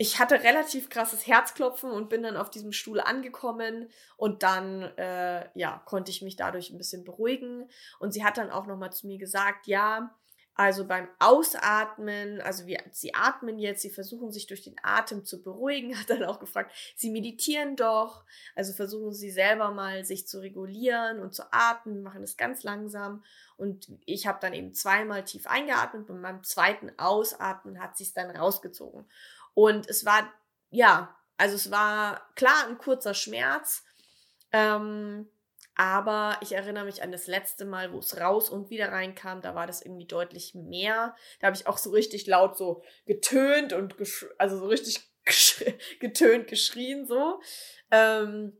ich 0.00 0.20
hatte 0.20 0.44
relativ 0.44 0.90
krasses 0.90 1.26
Herzklopfen 1.26 1.90
und 1.90 2.08
bin 2.08 2.22
dann 2.22 2.36
auf 2.36 2.50
diesem 2.50 2.70
Stuhl 2.70 3.00
angekommen 3.00 3.90
und 4.16 4.44
dann 4.44 4.82
äh, 4.96 5.48
ja 5.58 5.82
konnte 5.86 6.12
ich 6.12 6.22
mich 6.22 6.36
dadurch 6.36 6.70
ein 6.70 6.78
bisschen 6.78 7.04
beruhigen 7.04 7.68
und 7.98 8.12
sie 8.12 8.24
hat 8.24 8.38
dann 8.38 8.50
auch 8.50 8.66
noch 8.66 8.78
mal 8.78 8.92
zu 8.92 9.08
mir 9.08 9.18
gesagt 9.18 9.66
ja 9.66 10.16
also 10.58 10.86
beim 10.86 11.08
Ausatmen 11.20 12.42
also 12.42 12.66
wir 12.66 12.82
sie 12.90 13.14
atmen 13.14 13.58
jetzt 13.58 13.80
sie 13.80 13.90
versuchen 13.90 14.32
sich 14.32 14.46
durch 14.48 14.62
den 14.62 14.76
Atem 14.82 15.24
zu 15.24 15.40
beruhigen 15.40 15.96
hat 15.98 16.10
dann 16.10 16.24
auch 16.24 16.40
gefragt 16.40 16.72
sie 16.96 17.10
meditieren 17.10 17.76
doch. 17.76 18.24
Also 18.54 18.72
versuchen 18.72 19.12
sie 19.12 19.30
selber 19.30 19.70
mal 19.70 20.04
sich 20.04 20.26
zu 20.26 20.40
regulieren 20.40 21.20
und 21.20 21.34
zu 21.34 21.44
atmen. 21.52 22.02
Machen 22.02 22.22
es 22.22 22.36
ganz 22.36 22.62
langsam. 22.62 23.24
Und 23.56 23.88
ich 24.04 24.26
habe 24.26 24.38
dann 24.40 24.52
eben 24.52 24.74
zweimal 24.74 25.24
tief 25.24 25.46
eingeatmet. 25.46 26.08
Und 26.10 26.22
beim 26.22 26.42
zweiten 26.44 26.90
Ausatmen 26.98 27.80
hat 27.80 27.96
sie 27.96 28.04
es 28.04 28.12
dann 28.12 28.30
rausgezogen. 28.30 29.08
Und 29.54 29.88
es 29.88 30.04
war, 30.04 30.32
ja, 30.70 31.16
also 31.36 31.54
es 31.54 31.70
war 31.70 32.22
klar 32.34 32.66
ein 32.68 32.78
kurzer 32.78 33.14
Schmerz. 33.14 33.84
Ähm, 34.52 35.28
aber 35.78 36.36
ich 36.40 36.52
erinnere 36.52 36.84
mich 36.84 37.04
an 37.04 37.12
das 37.12 37.28
letzte 37.28 37.64
Mal, 37.64 37.92
wo 37.92 38.00
es 38.00 38.20
raus 38.20 38.50
und 38.50 38.68
wieder 38.68 38.90
reinkam, 38.90 39.40
da 39.40 39.54
war 39.54 39.68
das 39.68 39.80
irgendwie 39.80 40.08
deutlich 40.08 40.52
mehr. 40.54 41.14
Da 41.38 41.46
habe 41.46 41.56
ich 41.56 41.68
auch 41.68 41.78
so 41.78 41.90
richtig 41.90 42.26
laut 42.26 42.58
so 42.58 42.82
getönt 43.06 43.72
und 43.72 43.94
also 44.38 44.58
so 44.58 44.66
richtig 44.66 45.08
getönt, 46.00 46.48
geschrien 46.48 47.06
so. 47.06 47.40
Ähm, 47.92 48.58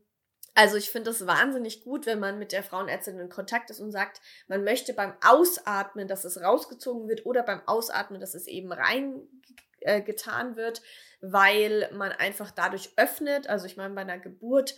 also 0.55 0.77
ich 0.77 0.91
finde 0.91 1.11
es 1.11 1.27
wahnsinnig 1.27 1.83
gut, 1.83 2.05
wenn 2.05 2.19
man 2.21 2.39
mit 2.39 2.53
der 2.53 2.63
Frauenärztin 2.63 3.19
in 3.19 3.27
Kontakt 3.27 3.69
ist 3.69 3.81
und 3.81 3.91
sagt, 3.91 4.21
man 4.47 4.63
möchte 4.63 4.93
beim 4.93 5.13
Ausatmen, 5.21 6.07
dass 6.07 6.23
es 6.23 6.41
rausgezogen 6.41 7.09
wird 7.09 7.25
oder 7.25 7.43
beim 7.43 7.61
Ausatmen, 7.65 8.21
dass 8.21 8.33
es 8.33 8.47
eben 8.47 8.71
rein 8.71 9.27
äh, 9.81 10.01
getan 10.01 10.55
wird, 10.55 10.81
weil 11.19 11.89
man 11.91 12.13
einfach 12.13 12.51
dadurch 12.51 12.91
öffnet. 12.95 13.47
Also 13.47 13.65
ich 13.65 13.75
meine, 13.75 13.93
bei 13.93 14.01
einer 14.01 14.19
Geburt, 14.19 14.75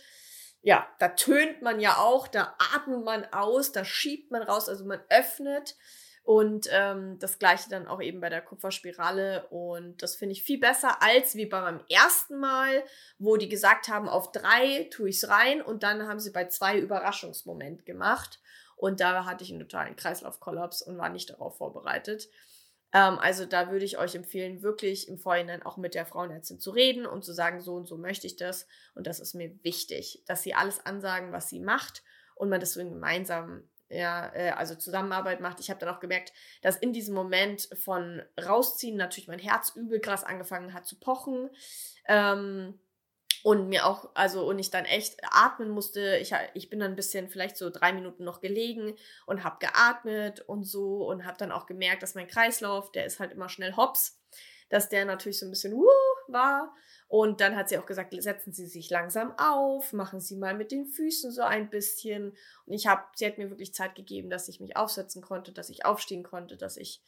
ja, 0.62 0.86
da 0.98 1.08
tönt 1.08 1.60
man 1.60 1.80
ja 1.80 1.98
auch, 1.98 2.28
da 2.28 2.54
atmet 2.74 3.04
man 3.04 3.24
aus, 3.32 3.72
da 3.72 3.84
schiebt 3.84 4.30
man 4.30 4.42
raus, 4.42 4.68
also 4.68 4.84
man 4.84 5.00
öffnet. 5.10 5.76
Und 6.24 6.68
ähm, 6.70 7.18
das 7.18 7.40
gleiche 7.40 7.68
dann 7.68 7.88
auch 7.88 8.00
eben 8.00 8.20
bei 8.20 8.28
der 8.28 8.42
Kupferspirale. 8.42 9.48
Und 9.48 10.02
das 10.04 10.14
finde 10.14 10.34
ich 10.34 10.44
viel 10.44 10.60
besser 10.60 11.02
als 11.02 11.34
wie 11.34 11.46
bei 11.46 11.60
meinem 11.60 11.80
ersten 11.88 12.38
Mal, 12.38 12.84
wo 13.18 13.36
die 13.36 13.48
gesagt 13.48 13.88
haben, 13.88 14.08
auf 14.08 14.30
drei 14.30 14.88
tue 14.92 15.08
ich 15.08 15.16
es 15.16 15.28
rein 15.28 15.60
und 15.60 15.82
dann 15.82 16.06
haben 16.06 16.20
sie 16.20 16.30
bei 16.30 16.46
zwei 16.46 16.78
Überraschungsmoment 16.78 17.84
gemacht. 17.84 18.38
Und 18.76 19.00
da 19.00 19.24
hatte 19.24 19.42
ich 19.42 19.50
einen 19.50 19.60
totalen 19.60 19.96
Kreislaufkollaps 19.96 20.82
und 20.82 20.96
war 20.96 21.08
nicht 21.08 21.30
darauf 21.30 21.56
vorbereitet. 21.56 22.28
Ähm, 22.92 23.18
also 23.18 23.46
da 23.46 23.70
würde 23.70 23.84
ich 23.84 23.98
euch 23.98 24.14
empfehlen, 24.14 24.62
wirklich 24.62 25.08
im 25.08 25.18
Vorhinein 25.18 25.62
auch 25.62 25.76
mit 25.76 25.94
der 25.94 26.06
Frauenärztin 26.06 26.60
zu 26.60 26.70
reden 26.70 27.06
und 27.06 27.24
zu 27.24 27.32
sagen, 27.32 27.60
so 27.60 27.74
und 27.74 27.86
so 27.86 27.96
möchte 27.96 28.26
ich 28.26 28.36
das. 28.36 28.66
Und 28.94 29.06
das 29.06 29.20
ist 29.20 29.34
mir 29.34 29.52
wichtig, 29.62 30.22
dass 30.26 30.42
sie 30.42 30.54
alles 30.54 30.84
ansagen, 30.84 31.32
was 31.32 31.48
sie 31.48 31.60
macht 31.60 32.02
und 32.34 32.48
man 32.48 32.60
das 32.60 32.74
so 32.74 32.80
gemeinsam 32.82 33.64
ja, 33.88 34.32
äh, 34.34 34.50
also 34.50 34.74
Zusammenarbeit 34.74 35.40
macht. 35.40 35.60
Ich 35.60 35.70
habe 35.70 35.78
dann 35.78 35.94
auch 35.94 36.00
gemerkt, 36.00 36.32
dass 36.62 36.76
in 36.76 36.92
diesem 36.92 37.14
Moment 37.14 37.68
von 37.78 38.22
rausziehen 38.42 38.96
natürlich 38.96 39.28
mein 39.28 39.38
Herz 39.38 39.72
übel 39.76 40.00
krass 40.00 40.24
angefangen 40.24 40.72
hat 40.72 40.86
zu 40.86 40.98
pochen. 40.98 41.50
Ähm, 42.08 42.80
und 43.42 43.68
mir 43.68 43.86
auch, 43.86 44.10
also, 44.14 44.46
und 44.46 44.58
ich 44.58 44.70
dann 44.70 44.84
echt 44.84 45.20
atmen 45.30 45.68
musste. 45.68 46.16
Ich, 46.18 46.32
ich 46.54 46.70
bin 46.70 46.78
dann 46.78 46.92
ein 46.92 46.96
bisschen, 46.96 47.28
vielleicht 47.28 47.56
so 47.56 47.70
drei 47.70 47.92
Minuten 47.92 48.24
noch 48.24 48.40
gelegen 48.40 48.94
und 49.26 49.42
habe 49.42 49.58
geatmet 49.58 50.40
und 50.40 50.64
so 50.64 51.06
und 51.08 51.24
habe 51.24 51.38
dann 51.38 51.52
auch 51.52 51.66
gemerkt, 51.66 52.02
dass 52.02 52.14
mein 52.14 52.28
Kreislauf, 52.28 52.92
der 52.92 53.04
ist 53.04 53.20
halt 53.20 53.32
immer 53.32 53.48
schnell 53.48 53.76
hops, 53.76 54.20
dass 54.68 54.88
der 54.88 55.04
natürlich 55.04 55.38
so 55.38 55.46
ein 55.46 55.50
bisschen 55.50 55.74
wuh 55.74 55.88
war. 56.28 56.74
Und 57.08 57.42
dann 57.42 57.56
hat 57.56 57.68
sie 57.68 57.76
auch 57.76 57.84
gesagt, 57.84 58.14
setzen 58.22 58.52
Sie 58.52 58.66
sich 58.66 58.88
langsam 58.88 59.36
auf, 59.38 59.92
machen 59.92 60.20
Sie 60.20 60.36
mal 60.36 60.54
mit 60.54 60.72
den 60.72 60.86
Füßen 60.86 61.30
so 61.30 61.42
ein 61.42 61.68
bisschen. 61.68 62.34
Und 62.64 62.72
ich 62.72 62.86
habe, 62.86 63.02
sie 63.14 63.26
hat 63.26 63.36
mir 63.36 63.50
wirklich 63.50 63.74
Zeit 63.74 63.94
gegeben, 63.94 64.30
dass 64.30 64.48
ich 64.48 64.60
mich 64.60 64.76
aufsetzen 64.76 65.20
konnte, 65.20 65.52
dass 65.52 65.68
ich 65.68 65.84
aufstehen 65.84 66.22
konnte, 66.22 66.56
dass 66.56 66.78
ich 66.78 67.02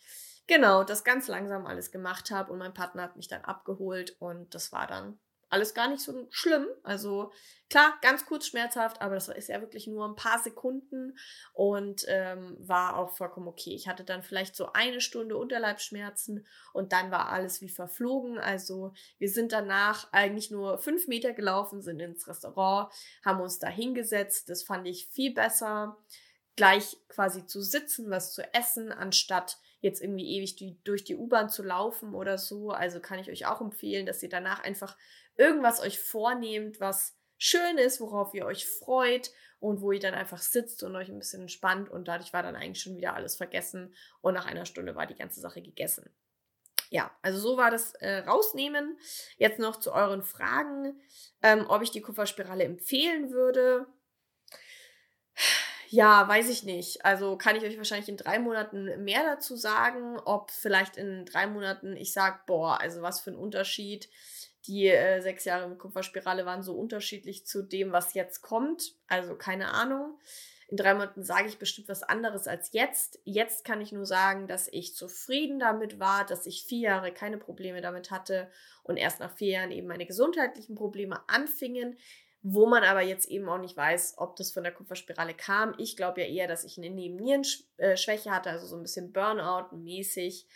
genau 0.47 0.85
das 0.85 1.05
ganz 1.05 1.27
langsam 1.29 1.65
alles 1.65 1.91
gemacht 1.91 2.31
habe. 2.31 2.53
Und 2.53 2.59
mein 2.59 2.75
Partner 2.75 3.03
hat 3.03 3.17
mich 3.17 3.29
dann 3.29 3.43
abgeholt 3.43 4.17
und 4.19 4.55
das 4.55 4.73
war 4.73 4.87
dann 4.87 5.19
alles 5.55 5.73
gar 5.73 5.89
nicht 5.89 6.03
so 6.03 6.27
schlimm. 6.31 6.67
Also 6.83 7.33
klar, 7.71 7.95
ganz 8.03 8.27
kurz 8.27 8.47
schmerzhaft, 8.47 9.01
aber 9.01 9.15
das 9.15 9.29
ist 9.29 9.49
ja 9.49 9.61
wirklich 9.61 9.87
nur 9.87 10.07
ein 10.07 10.17
paar 10.17 10.41
Sekunden 10.41 11.17
und 11.53 12.05
ähm, 12.09 12.57
war 12.59 12.97
auch 12.99 13.11
vollkommen 13.11 13.47
okay. 13.47 13.75
Ich 13.75 13.89
hatte 13.89 14.05
dann 14.05 14.25
vielleicht 14.25 14.57
so 14.57 14.73
eine 14.73 15.01
Stunde 15.01 15.37
Unterleibsschmerzen 15.37 16.45
und 16.73 16.93
dann 16.93 17.11
war 17.11 17.31
alles 17.31 17.61
wie 17.61 17.69
verflogen. 17.69 18.39
Also 18.39 18.93
wir 19.19 19.31
sind 19.31 19.53
danach 19.53 20.13
eigentlich 20.13 20.51
nur 20.51 20.79
fünf 20.79 21.07
Meter 21.07 21.33
gelaufen, 21.33 21.83
sind 21.83 22.01
ins 22.01 22.27
Restaurant, 22.27 22.93
haben 23.25 23.41
uns 23.41 23.61
da 23.61 23.69
hingesetzt. 23.69 24.51
Das 24.51 24.65
fand 24.65 24.89
ich 24.89 25.07
viel 25.07 25.33
besser 25.33 25.97
gleich 26.57 26.97
quasi 27.09 27.47
zu 27.47 27.63
sitzen, 27.63 28.11
was 28.11 28.33
zu 28.33 28.43
essen, 28.55 28.93
anstatt 28.93 29.59
jetzt 29.85 30.01
irgendwie 30.01 30.37
ewig 30.37 30.57
die, 30.57 30.79
durch 30.83 31.05
die 31.05 31.17
U-Bahn 31.17 31.51
zu 31.51 31.63
laufen 31.63 32.15
oder 32.15 32.39
so. 32.39 32.71
Also 32.71 33.01
kann 33.01 33.19
ich 33.19 33.31
euch 33.31 33.47
auch 33.47 33.61
empfehlen, 33.61 34.07
dass 34.07 34.23
ihr 34.23 34.31
danach 34.31 34.65
einfach 34.65 34.97
irgendwas 35.37 35.81
euch 35.81 36.01
vornehmt, 36.01 36.81
was 36.81 37.17
schön 37.39 37.79
ist, 37.79 38.01
worauf 38.01 38.35
ihr 38.35 38.47
euch 38.47 38.67
freut 38.67 39.31
und 39.59 39.81
wo 39.81 39.93
ihr 39.93 40.01
dann 40.01 40.15
einfach 40.15 40.41
sitzt 40.41 40.83
und 40.83 40.95
euch 40.97 41.09
ein 41.09 41.19
bisschen 41.19 41.43
entspannt 41.43 41.89
und 41.91 42.09
dadurch 42.09 42.33
war 42.33 42.43
dann 42.43 42.57
eigentlich 42.57 42.83
schon 42.83 42.97
wieder 42.97 43.15
alles 43.15 43.37
vergessen 43.37 43.95
und 44.21 44.35
nach 44.35 44.47
einer 44.47 44.67
Stunde 44.67 44.95
war 44.95 45.07
die 45.07 45.15
ganze 45.15 45.41
Sache 45.41 45.63
gegessen. 45.63 46.15
Ja, 46.91 47.11
also 47.23 47.39
so 47.39 47.57
war 47.57 47.71
das 47.71 47.95
äh, 47.95 48.19
rausnehmen. 48.19 48.99
Jetzt 49.37 49.59
noch 49.59 49.77
zu 49.81 49.93
euren 49.93 50.23
Fragen, 50.23 51.01
ähm, 51.43 51.67
ob 51.69 51.83
ich 51.83 51.91
die 51.91 52.03
Kupferspirale 52.03 52.63
empfehlen 52.63 53.31
würde. 53.31 53.87
Ja, 55.89 56.27
weiß 56.29 56.49
ich 56.51 56.65
nicht. 56.65 57.05
Also 57.05 57.37
kann 57.37 57.57
ich 57.57 57.65
euch 57.65 57.77
wahrscheinlich 57.77 58.09
in 58.09 58.17
drei 58.17 58.39
Monaten 58.39 59.05
mehr 59.05 59.23
dazu 59.25 59.57
sagen, 59.57 60.19
ob 60.25 60.51
vielleicht 60.51 60.97
in 60.97 61.25
drei 61.25 61.47
Monaten 61.47 61.97
ich 61.97 62.13
sage, 62.13 62.41
boah, 62.47 62.81
also 62.81 63.03
was 63.03 63.21
für 63.21 63.31
ein 63.31 63.37
Unterschied 63.37 64.09
die 64.67 64.89
äh, 64.89 65.21
sechs 65.21 65.45
Jahre 65.45 65.69
mit 65.69 65.79
Kupferspirale 65.79 66.47
waren 66.47 66.63
so 66.63 66.75
unterschiedlich 66.75 67.47
zu 67.47 67.63
dem, 67.63 67.93
was 67.93 68.15
jetzt 68.15 68.43
kommt. 68.43 68.95
Also 69.07 69.37
keine 69.37 69.73
Ahnung. 69.73 70.19
In 70.69 70.79
drei 70.79 70.95
Monaten 70.95 71.23
sage 71.23 71.47
ich 71.47 71.59
bestimmt 71.59 71.89
was 71.89 72.03
anderes 72.03 72.49
als 72.49 72.73
jetzt. 72.73 73.21
Jetzt 73.25 73.65
kann 73.65 73.81
ich 73.81 73.93
nur 73.93 74.07
sagen, 74.07 74.49
dass 74.49 74.67
ich 74.69 74.97
zufrieden 74.97 75.59
damit 75.59 76.01
war, 76.01 76.25
dass 76.25 76.47
ich 76.47 76.65
vier 76.65 76.89
Jahre 76.89 77.13
keine 77.13 77.37
Probleme 77.37 77.83
damit 77.83 78.11
hatte 78.11 78.51
und 78.83 78.97
erst 78.97 79.21
nach 79.21 79.37
vier 79.37 79.53
Jahren 79.53 79.71
eben 79.71 79.87
meine 79.87 80.07
gesundheitlichen 80.07 80.75
Probleme 80.75 81.21
anfingen, 81.29 81.99
wo 82.43 82.67
man 82.67 82.83
aber 82.83 83.03
jetzt 83.03 83.29
eben 83.29 83.49
auch 83.49 83.59
nicht 83.59 83.77
weiß, 83.77 84.15
ob 84.17 84.37
das 84.37 84.53
von 84.53 84.65
der 84.65 84.73
Kupferspirale 84.73 85.35
kam. 85.35 85.75
Ich 85.79 85.97
glaube 85.97 86.23
ja 86.23 86.27
eher, 86.27 86.49
dass 86.49 86.65
ich 86.65 86.77
eine 86.79 86.91
Nebennierenschwäche 86.91 88.31
hatte, 88.31 88.51
also 88.51 88.67
so 88.67 88.77
ein 88.77 88.83
bisschen 88.83 89.13
Burnout-mäßig 89.13 90.47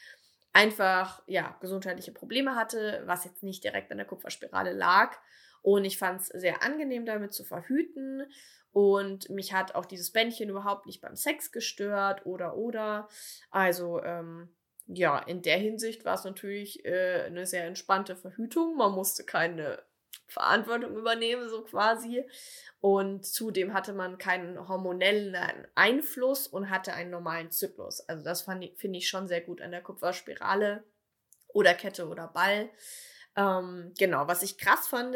einfach 0.59 1.23
ja 1.29 1.57
gesundheitliche 1.61 2.11
Probleme 2.11 2.57
hatte, 2.57 3.03
was 3.07 3.25
jetzt 3.25 3.45
nicht 3.45 3.63
direkt 3.63 3.93
an 3.93 3.99
der 3.99 4.07
Kupferspirale 4.09 4.73
lag. 4.73 5.17
Und 5.63 5.85
ich 5.85 5.99
fand 5.99 6.21
es 6.21 6.27
sehr 6.27 6.65
angenehm, 6.65 7.07
damit 7.07 7.33
zu 7.33 7.45
verhüten. 7.45 8.25
Und 8.73 9.31
mich 9.31 9.53
hat 9.53 9.77
auch 9.77 9.87
dieses 9.87 10.11
Bändchen 10.11 10.49
überhaupt 10.49 10.87
nicht 10.87 11.01
beim 11.01 11.15
Sex 11.15 11.53
gestört 11.53 12.27
oder 12.27 12.57
oder. 12.57 13.09
Also 13.53 14.03
ähm, 14.03 14.49
ja, 14.87 15.21
in 15.21 15.43
der 15.43 15.59
Hinsicht 15.59 16.05
war 16.05 16.15
es 16.15 16.25
natürlich 16.25 16.85
äh, 16.85 17.23
eine 17.27 17.47
sehr 17.47 17.65
entspannte 17.65 18.17
Verhütung. 18.17 18.77
Man 18.77 18.93
musste 18.93 19.25
keine 19.25 19.81
Verantwortung 20.29 20.97
übernehmen, 20.97 21.49
so 21.49 21.63
quasi. 21.63 22.25
Und 22.81 23.27
zudem 23.27 23.75
hatte 23.75 23.93
man 23.93 24.19
keinen 24.19 24.69
hormonellen 24.69 25.37
Einfluss 25.75 26.47
und 26.47 26.71
hatte 26.71 26.93
einen 26.93 27.11
normalen 27.11 27.51
Zyklus. 27.51 28.01
Also 28.09 28.23
das 28.23 28.43
finde 28.43 28.99
ich 28.99 29.09
schon 29.09 29.27
sehr 29.27 29.41
gut 29.41 29.61
an 29.61 29.73
der 29.73 29.83
Kupferspirale 29.83 30.85
oder 31.49 31.75
Kette 31.75 32.07
oder 32.09 32.29
Ball. 32.29 32.71
Ähm, 33.39 33.93
genau, 33.97 34.27
was 34.27 34.43
ich 34.43 34.59
krass 34.59 34.89
fand, 34.89 35.15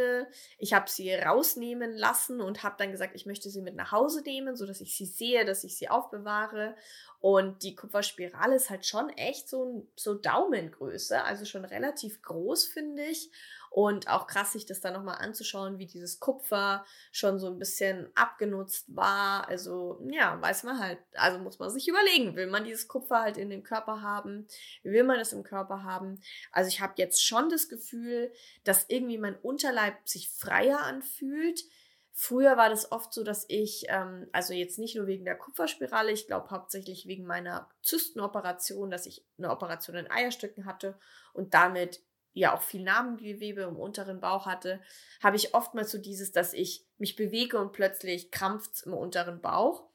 ich 0.58 0.72
habe 0.74 0.88
sie 0.88 1.12
rausnehmen 1.12 1.96
lassen 1.96 2.40
und 2.40 2.62
habe 2.62 2.76
dann 2.78 2.92
gesagt, 2.92 3.16
ich 3.16 3.26
möchte 3.26 3.50
sie 3.50 3.62
mit 3.62 3.74
nach 3.74 3.90
Hause 3.90 4.22
nehmen, 4.22 4.54
sodass 4.54 4.80
ich 4.80 4.96
sie 4.96 5.06
sehe, 5.06 5.44
dass 5.44 5.64
ich 5.64 5.76
sie 5.76 5.88
aufbewahre. 5.88 6.76
Und 7.18 7.64
die 7.64 7.74
Kupferspirale 7.74 8.54
ist 8.54 8.70
halt 8.70 8.86
schon 8.86 9.08
echt 9.10 9.48
so, 9.48 9.88
so 9.96 10.14
Daumengröße, 10.14 11.24
also 11.24 11.44
schon 11.44 11.64
relativ 11.64 12.22
groß, 12.22 12.66
finde 12.66 13.04
ich. 13.04 13.30
Und 13.72 14.06
auch 14.06 14.26
krass, 14.26 14.52
sich 14.52 14.66
das 14.66 14.82
dann 14.82 14.92
nochmal 14.92 15.16
anzuschauen, 15.16 15.78
wie 15.78 15.86
dieses 15.86 16.20
Kupfer 16.20 16.84
schon 17.10 17.38
so 17.38 17.46
ein 17.46 17.58
bisschen 17.58 18.10
abgenutzt 18.14 18.94
war. 18.94 19.48
Also, 19.48 19.98
ja, 20.10 20.38
weiß 20.42 20.64
man 20.64 20.78
halt, 20.78 20.98
also 21.14 21.38
muss 21.38 21.58
man 21.58 21.70
sich 21.70 21.88
überlegen, 21.88 22.36
will 22.36 22.48
man 22.48 22.64
dieses 22.64 22.86
Kupfer 22.86 23.22
halt 23.22 23.38
in 23.38 23.48
dem 23.48 23.62
Körper 23.62 24.02
haben? 24.02 24.46
Will 24.82 25.04
man 25.04 25.18
das 25.18 25.32
im 25.32 25.42
Körper 25.42 25.84
haben? 25.84 26.20
Also, 26.50 26.68
ich 26.68 26.82
habe 26.82 26.92
jetzt 26.96 27.24
schon 27.24 27.48
das 27.48 27.70
Gefühl, 27.70 28.30
dass 28.64 28.84
irgendwie 28.88 29.16
mein 29.16 29.36
Unterleib 29.36 30.06
sich 30.06 30.28
freier 30.28 30.80
anfühlt. 30.80 31.64
Früher 32.12 32.58
war 32.58 32.68
das 32.68 32.92
oft 32.92 33.14
so, 33.14 33.24
dass 33.24 33.46
ich, 33.48 33.86
ähm, 33.88 34.28
also 34.32 34.52
jetzt 34.52 34.78
nicht 34.78 34.96
nur 34.96 35.06
wegen 35.06 35.24
der 35.24 35.38
Kupferspirale, 35.38 36.12
ich 36.12 36.26
glaube 36.26 36.50
hauptsächlich 36.50 37.06
wegen 37.06 37.24
meiner 37.24 37.70
Zystenoperation, 37.80 38.90
dass 38.90 39.06
ich 39.06 39.24
eine 39.38 39.50
Operation 39.50 39.96
in 39.96 40.10
Eierstöcken 40.10 40.66
hatte 40.66 40.98
und 41.32 41.54
damit 41.54 42.02
ja 42.34 42.54
auch 42.54 42.62
viel 42.62 42.82
Narbengewebe 42.82 43.62
im 43.62 43.76
unteren 43.76 44.20
Bauch 44.20 44.46
hatte, 44.46 44.80
habe 45.22 45.36
ich 45.36 45.54
oftmals 45.54 45.90
so 45.90 45.98
dieses, 45.98 46.32
dass 46.32 46.52
ich 46.52 46.86
mich 46.98 47.16
bewege 47.16 47.58
und 47.58 47.72
plötzlich 47.72 48.30
krampft 48.30 48.82
im 48.84 48.94
unteren 48.94 49.40
Bauch. 49.40 49.88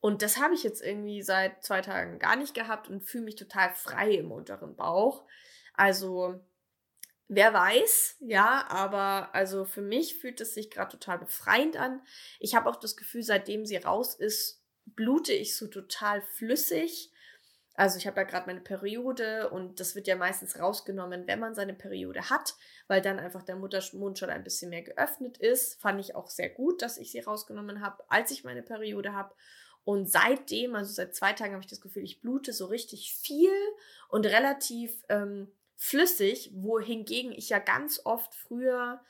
Und 0.00 0.20
das 0.20 0.38
habe 0.38 0.54
ich 0.54 0.62
jetzt 0.62 0.82
irgendwie 0.82 1.22
seit 1.22 1.64
zwei 1.64 1.80
Tagen 1.80 2.18
gar 2.18 2.36
nicht 2.36 2.54
gehabt 2.54 2.88
und 2.88 3.04
fühle 3.04 3.24
mich 3.24 3.36
total 3.36 3.72
frei 3.72 4.12
im 4.12 4.32
unteren 4.32 4.76
Bauch. 4.76 5.24
Also, 5.72 6.44
wer 7.28 7.54
weiß, 7.54 8.16
ja, 8.20 8.66
aber 8.68 9.34
also 9.34 9.64
für 9.64 9.80
mich 9.80 10.18
fühlt 10.18 10.40
es 10.40 10.52
sich 10.52 10.70
gerade 10.70 10.90
total 10.90 11.20
befreiend 11.20 11.76
an. 11.76 12.02
Ich 12.38 12.54
habe 12.54 12.68
auch 12.68 12.76
das 12.76 12.96
Gefühl, 12.96 13.22
seitdem 13.22 13.64
sie 13.64 13.76
raus 13.76 14.14
ist, 14.14 14.62
blute 14.84 15.32
ich 15.32 15.56
so 15.56 15.68
total 15.68 16.20
flüssig 16.20 17.13
also 17.74 17.98
ich 17.98 18.06
habe 18.06 18.20
ja 18.20 18.24
gerade 18.24 18.46
meine 18.46 18.60
Periode 18.60 19.50
und 19.50 19.80
das 19.80 19.96
wird 19.96 20.06
ja 20.06 20.14
meistens 20.14 20.60
rausgenommen, 20.60 21.26
wenn 21.26 21.40
man 21.40 21.56
seine 21.56 21.74
Periode 21.74 22.30
hat, 22.30 22.54
weil 22.86 23.02
dann 23.02 23.18
einfach 23.18 23.42
der 23.42 23.56
Muttermund 23.56 24.18
schon 24.18 24.30
ein 24.30 24.44
bisschen 24.44 24.70
mehr 24.70 24.82
geöffnet 24.82 25.38
ist. 25.38 25.80
Fand 25.80 26.00
ich 26.00 26.14
auch 26.14 26.30
sehr 26.30 26.48
gut, 26.48 26.82
dass 26.82 26.98
ich 26.98 27.10
sie 27.10 27.20
rausgenommen 27.20 27.80
habe, 27.80 28.04
als 28.08 28.30
ich 28.30 28.44
meine 28.44 28.62
Periode 28.62 29.12
habe. 29.12 29.34
Und 29.82 30.10
seitdem, 30.10 30.76
also 30.76 30.92
seit 30.92 31.14
zwei 31.16 31.32
Tagen, 31.32 31.52
habe 31.52 31.64
ich 31.64 31.70
das 31.70 31.80
Gefühl, 31.80 32.04
ich 32.04 32.20
blute 32.20 32.52
so 32.52 32.66
richtig 32.66 33.12
viel 33.12 33.52
und 34.08 34.24
relativ 34.24 35.04
ähm, 35.08 35.50
flüssig, 35.76 36.52
wohingegen 36.54 37.32
ich 37.32 37.48
ja 37.48 37.58
ganz 37.58 38.00
oft 38.04 38.34
früher 38.34 39.02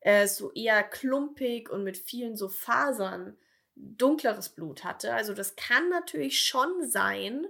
äh, 0.00 0.28
so 0.28 0.52
eher 0.52 0.84
klumpig 0.84 1.68
und 1.70 1.82
mit 1.82 1.98
vielen 1.98 2.36
so 2.36 2.48
Fasern 2.48 3.36
dunkleres 3.74 4.50
Blut 4.50 4.84
hatte. 4.84 5.12
Also 5.12 5.34
das 5.34 5.56
kann 5.56 5.88
natürlich 5.90 6.40
schon 6.40 6.88
sein, 6.88 7.46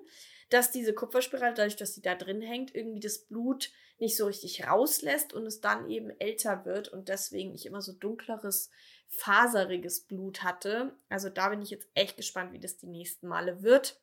dass 0.48 0.70
diese 0.70 0.94
Kupferspirale, 0.94 1.54
dadurch, 1.54 1.76
dass 1.76 1.94
sie 1.94 2.02
da 2.02 2.14
drin 2.14 2.40
hängt, 2.40 2.74
irgendwie 2.74 3.00
das 3.00 3.18
Blut 3.18 3.70
nicht 3.98 4.16
so 4.16 4.26
richtig 4.26 4.66
rauslässt 4.66 5.32
und 5.32 5.46
es 5.46 5.60
dann 5.60 5.88
eben 5.88 6.10
älter 6.20 6.64
wird 6.64 6.88
und 6.88 7.08
deswegen 7.08 7.54
ich 7.54 7.66
immer 7.66 7.80
so 7.80 7.92
dunkleres, 7.92 8.70
faseriges 9.08 10.06
Blut 10.06 10.42
hatte. 10.42 10.96
Also 11.08 11.30
da 11.30 11.48
bin 11.48 11.62
ich 11.62 11.70
jetzt 11.70 11.88
echt 11.94 12.16
gespannt, 12.16 12.52
wie 12.52 12.60
das 12.60 12.76
die 12.76 12.86
nächsten 12.86 13.26
Male 13.26 13.62
wird. 13.62 14.00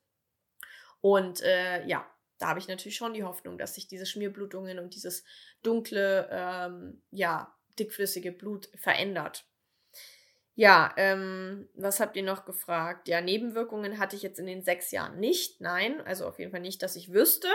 Und 1.01 1.41
äh, 1.41 1.85
ja, 1.85 2.09
da 2.39 2.47
habe 2.47 2.59
ich 2.59 2.67
natürlich 2.67 2.95
schon 2.95 3.13
die 3.13 3.23
Hoffnung, 3.23 3.57
dass 3.57 3.75
sich 3.75 3.87
diese 3.87 4.05
Schmierblutungen 4.05 4.79
und 4.79 4.95
dieses 4.95 5.23
dunkle, 5.61 6.27
ähm, 6.31 7.01
ja, 7.11 7.55
dickflüssige 7.77 8.31
Blut 8.31 8.69
verändert. 8.75 9.45
Ja, 10.55 10.93
ähm, 10.97 11.67
was 11.73 11.99
habt 11.99 12.15
ihr 12.15 12.23
noch 12.23 12.45
gefragt? 12.45 13.07
Ja, 13.07 13.21
Nebenwirkungen 13.21 13.97
hatte 13.97 14.15
ich 14.15 14.21
jetzt 14.21 14.39
in 14.39 14.45
den 14.45 14.63
sechs 14.63 14.91
Jahren 14.91 15.19
nicht. 15.19 15.61
Nein, 15.61 15.99
also 16.01 16.27
auf 16.27 16.37
jeden 16.37 16.51
Fall 16.51 16.59
nicht, 16.59 16.83
dass 16.83 16.95
ich 16.95 17.11
wüsste. 17.11 17.47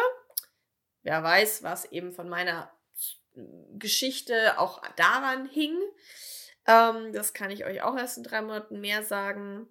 Wer 1.03 1.23
weiß, 1.23 1.63
was 1.63 1.85
eben 1.93 2.13
von 2.13 2.29
meiner 2.29 2.73
Geschichte 3.79 4.59
auch 4.59 4.83
daran 4.97 5.49
hing. 5.49 5.77
Ähm, 6.67 7.13
das 7.13 7.33
kann 7.33 7.51
ich 7.51 7.65
euch 7.65 7.83
auch 7.83 7.97
erst 7.97 8.19
in 8.19 8.25
drei 8.25 8.43
Monaten 8.43 8.81
mehr 8.81 9.03
sagen. 9.03 9.69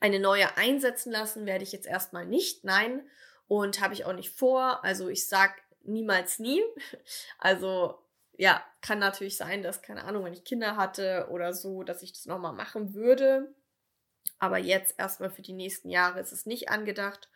Eine 0.00 0.20
neue 0.20 0.56
einsetzen 0.56 1.12
lassen 1.12 1.46
werde 1.46 1.64
ich 1.64 1.72
jetzt 1.72 1.86
erstmal 1.86 2.26
nicht. 2.26 2.64
Nein. 2.64 3.08
Und 3.48 3.80
habe 3.80 3.94
ich 3.94 4.04
auch 4.04 4.12
nicht 4.12 4.30
vor. 4.30 4.84
Also 4.84 5.08
ich 5.08 5.26
sag 5.26 5.62
niemals 5.82 6.38
nie. 6.38 6.62
Also 7.38 7.98
ja, 8.40 8.64
kann 8.80 8.98
natürlich 8.98 9.36
sein, 9.36 9.62
dass, 9.62 9.82
keine 9.82 10.04
Ahnung, 10.04 10.24
wenn 10.24 10.32
ich 10.32 10.44
Kinder 10.44 10.78
hatte 10.78 11.28
oder 11.30 11.52
so, 11.52 11.82
dass 11.82 12.02
ich 12.02 12.14
das 12.14 12.24
nochmal 12.24 12.54
machen 12.54 12.94
würde. 12.94 13.54
Aber 14.38 14.56
jetzt 14.56 14.94
erstmal 14.98 15.28
für 15.28 15.42
die 15.42 15.52
nächsten 15.52 15.90
Jahre 15.90 16.20
ist 16.20 16.32
es 16.32 16.46
nicht 16.46 16.70
angedacht. 16.70 17.28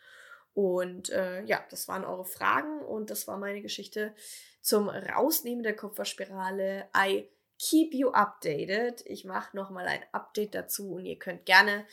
Und 0.55 1.11
äh, 1.11 1.43
ja, 1.43 1.63
das 1.69 1.89
waren 1.89 2.07
eure 2.07 2.25
Fragen 2.25 2.81
und 2.81 3.11
das 3.11 3.29
war 3.29 3.37
meine 3.37 3.61
Geschichte 3.61 4.15
zum 4.63 4.89
Rausnehmen 4.89 5.63
der 5.63 5.77
Kupferspirale. 5.77 6.89
I 6.97 7.29
keep 7.59 7.93
you 7.93 8.09
updated. 8.09 9.03
Ich 9.05 9.27
mache 9.27 9.55
nochmal 9.55 9.87
ein 9.87 10.05
Update 10.13 10.55
dazu 10.55 10.95
und 10.95 11.05
ihr 11.05 11.19
könnt 11.19 11.45
gerne 11.45 11.85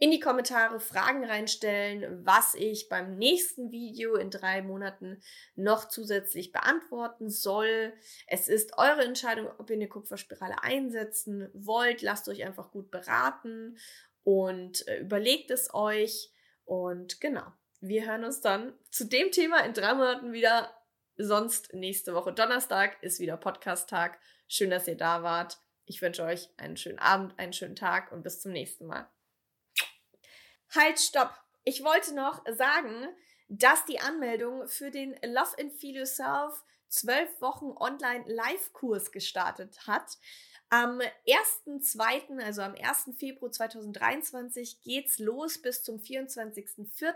in 0.00 0.10
die 0.10 0.18
Kommentare 0.18 0.80
Fragen 0.80 1.24
reinstellen, 1.24 2.24
was 2.24 2.54
ich 2.54 2.88
beim 2.88 3.18
nächsten 3.18 3.70
Video 3.70 4.16
in 4.16 4.30
drei 4.30 4.62
Monaten 4.62 5.22
noch 5.56 5.88
zusätzlich 5.88 6.52
beantworten 6.52 7.28
soll. 7.28 7.92
Es 8.26 8.48
ist 8.48 8.78
eure 8.78 9.04
Entscheidung, 9.04 9.48
ob 9.58 9.68
ihr 9.68 9.76
eine 9.76 9.88
Kupferspirale 9.88 10.62
einsetzen 10.62 11.50
wollt. 11.52 12.00
Lasst 12.00 12.30
euch 12.30 12.42
einfach 12.44 12.70
gut 12.70 12.90
beraten 12.90 13.76
und 14.24 14.88
äh, 14.88 15.00
überlegt 15.00 15.50
es 15.50 15.72
euch. 15.74 16.32
Und 16.64 17.20
genau, 17.20 17.52
wir 17.82 18.06
hören 18.06 18.24
uns 18.24 18.40
dann 18.40 18.72
zu 18.90 19.04
dem 19.04 19.30
Thema 19.30 19.60
in 19.66 19.74
drei 19.74 19.92
Monaten 19.92 20.32
wieder. 20.32 20.74
Sonst 21.18 21.74
nächste 21.74 22.14
Woche 22.14 22.32
Donnerstag 22.32 23.02
ist 23.02 23.20
wieder 23.20 23.36
Podcast-Tag. 23.36 24.18
Schön, 24.48 24.70
dass 24.70 24.88
ihr 24.88 24.96
da 24.96 25.22
wart. 25.22 25.58
Ich 25.84 26.00
wünsche 26.00 26.22
euch 26.22 26.48
einen 26.56 26.78
schönen 26.78 26.98
Abend, 26.98 27.38
einen 27.38 27.52
schönen 27.52 27.76
Tag 27.76 28.12
und 28.12 28.22
bis 28.22 28.40
zum 28.40 28.52
nächsten 28.52 28.86
Mal. 28.86 29.06
Halt, 30.72 31.00
stopp. 31.00 31.34
Ich 31.64 31.82
wollte 31.82 32.14
noch 32.14 32.44
sagen, 32.56 33.08
dass 33.48 33.84
die 33.86 33.98
Anmeldung 33.98 34.68
für 34.68 34.92
den 34.92 35.16
Love 35.24 35.58
and 35.58 35.72
Feel 35.72 35.96
Yourself 35.96 36.62
12 36.90 37.40
Wochen 37.40 37.72
Online-Live-Kurs 37.76 39.10
gestartet 39.10 39.88
hat. 39.88 40.18
Am 40.68 41.00
1.2., 41.26 42.40
also 42.40 42.62
am 42.62 42.76
1. 42.76 43.16
Februar 43.18 43.50
2023, 43.50 44.80
geht's 44.82 45.18
los 45.18 45.60
bis 45.60 45.82
zum 45.82 45.98
24.04. 45.98 47.14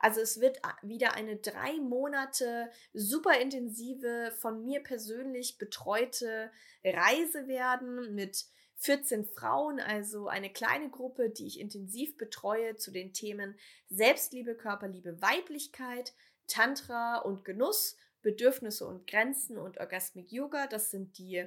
Also 0.00 0.20
es 0.20 0.40
wird 0.40 0.60
wieder 0.82 1.14
eine 1.14 1.36
drei 1.36 1.74
Monate 1.74 2.68
super 2.94 3.38
intensive, 3.38 4.32
von 4.40 4.64
mir 4.64 4.82
persönlich 4.82 5.58
betreute 5.58 6.50
Reise 6.82 7.46
werden 7.46 8.16
mit 8.16 8.46
14 8.78 9.26
Frauen, 9.26 9.80
also 9.80 10.28
eine 10.28 10.50
kleine 10.50 10.88
Gruppe, 10.88 11.30
die 11.30 11.46
ich 11.46 11.58
intensiv 11.58 12.16
betreue 12.16 12.76
zu 12.76 12.90
den 12.90 13.12
Themen 13.12 13.58
Selbstliebe, 13.88 14.54
Körperliebe, 14.54 15.20
Weiblichkeit, 15.20 16.14
Tantra 16.46 17.18
und 17.18 17.44
Genuss, 17.44 17.96
Bedürfnisse 18.22 18.86
und 18.86 19.06
Grenzen 19.06 19.58
und 19.58 19.78
Orgasmic 19.78 20.32
Yoga. 20.32 20.66
Das 20.66 20.90
sind 20.90 21.18
die 21.18 21.46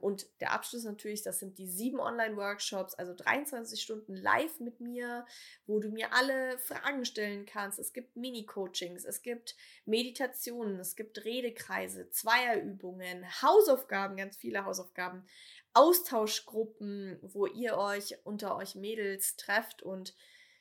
und 0.00 0.26
der 0.40 0.52
Abschluss 0.52 0.84
natürlich, 0.84 1.22
das 1.22 1.38
sind 1.38 1.58
die 1.58 1.68
sieben 1.68 2.00
Online-Workshops, 2.00 2.94
also 2.94 3.14
23 3.14 3.80
Stunden 3.80 4.16
live 4.16 4.58
mit 4.58 4.80
mir, 4.80 5.24
wo 5.66 5.78
du 5.78 5.90
mir 5.90 6.12
alle 6.12 6.58
Fragen 6.58 7.04
stellen 7.04 7.46
kannst. 7.46 7.78
Es 7.78 7.92
gibt 7.92 8.16
Mini-Coachings, 8.16 9.04
es 9.04 9.22
gibt 9.22 9.56
Meditationen, 9.84 10.80
es 10.80 10.96
gibt 10.96 11.24
Redekreise, 11.24 12.10
Zweierübungen, 12.10 13.24
Hausaufgaben, 13.42 14.16
ganz 14.16 14.36
viele 14.36 14.64
Hausaufgaben, 14.64 15.24
Austauschgruppen, 15.72 17.18
wo 17.22 17.46
ihr 17.46 17.78
euch 17.78 18.16
unter 18.24 18.56
euch 18.56 18.74
Mädels 18.74 19.36
trefft 19.36 19.82
und 19.82 20.14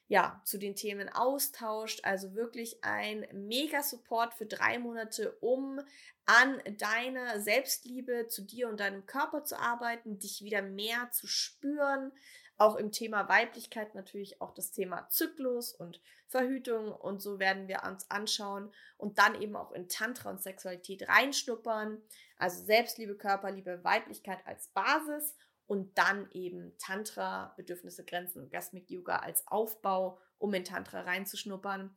ja, 0.09 0.41
zu 0.43 0.57
den 0.57 0.75
Themen 0.75 1.07
austauscht. 1.07 2.01
Also 2.03 2.35
wirklich 2.35 2.83
ein 2.83 3.25
mega 3.31 3.81
Support 3.81 4.33
für 4.33 4.45
drei 4.45 4.77
Monate, 4.77 5.37
um 5.39 5.79
an 6.25 6.61
deiner 6.77 7.39
Selbstliebe 7.39 8.27
zu 8.27 8.43
dir 8.43 8.67
und 8.67 8.81
deinem 8.81 9.05
Körper 9.05 9.45
zu 9.45 9.57
arbeiten, 9.57 10.19
dich 10.19 10.43
wieder 10.43 10.61
mehr 10.61 11.09
zu 11.11 11.27
spüren 11.27 12.11
auch 12.59 12.75
im 12.75 12.91
Thema 12.91 13.29
Weiblichkeit 13.29 13.95
natürlich 13.95 14.41
auch 14.41 14.53
das 14.53 14.71
Thema 14.71 15.07
Zyklus 15.07 15.73
und 15.73 16.01
Verhütung 16.27 16.91
und 16.91 17.21
so 17.21 17.39
werden 17.39 17.69
wir 17.69 17.83
uns 17.83 18.11
anschauen 18.11 18.71
und 18.97 19.17
dann 19.17 19.41
eben 19.41 19.55
auch 19.55 19.71
in 19.71 19.87
Tantra 19.87 20.29
und 20.29 20.41
Sexualität 20.41 21.07
reinschnuppern. 21.07 22.01
Also 22.37 22.63
Selbstliebe, 22.65 23.15
Körperliebe, 23.15 23.83
Weiblichkeit 23.85 24.45
als 24.45 24.67
Basis 24.67 25.37
und 25.69 25.95
dann 25.99 26.27
eben 26.31 26.75
Tantra, 26.79 27.53
Bedürfnisse, 27.55 28.03
Grenzen 28.03 28.41
und 28.41 28.49
Gasmic 28.49 28.89
Yoga 28.89 29.17
als 29.17 29.47
Aufbau, 29.47 30.19
um 30.39 30.51
in 30.55 30.63
Tantra 30.63 31.01
reinzuschnuppern. 31.01 31.95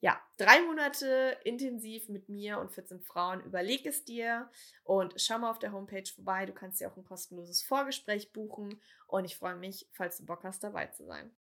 Ja, 0.00 0.20
drei 0.38 0.60
Monate 0.62 1.38
intensiv 1.44 2.08
mit 2.08 2.28
mir 2.28 2.58
und 2.58 2.72
14 2.72 3.00
Frauen. 3.00 3.40
Überleg 3.44 3.86
es 3.86 4.04
dir 4.04 4.50
und 4.82 5.14
schau 5.20 5.38
mal 5.38 5.52
auf 5.52 5.60
der 5.60 5.70
Homepage 5.70 6.10
vorbei. 6.12 6.46
Du 6.46 6.52
kannst 6.52 6.80
dir 6.80 6.90
auch 6.90 6.96
ein 6.96 7.04
kostenloses 7.04 7.62
Vorgespräch 7.62 8.32
buchen 8.32 8.80
und 9.06 9.24
ich 9.24 9.36
freue 9.36 9.54
mich, 9.54 9.86
falls 9.92 10.16
du 10.16 10.26
Bock 10.26 10.42
hast, 10.42 10.64
dabei 10.64 10.88
zu 10.88 11.06
sein. 11.06 11.32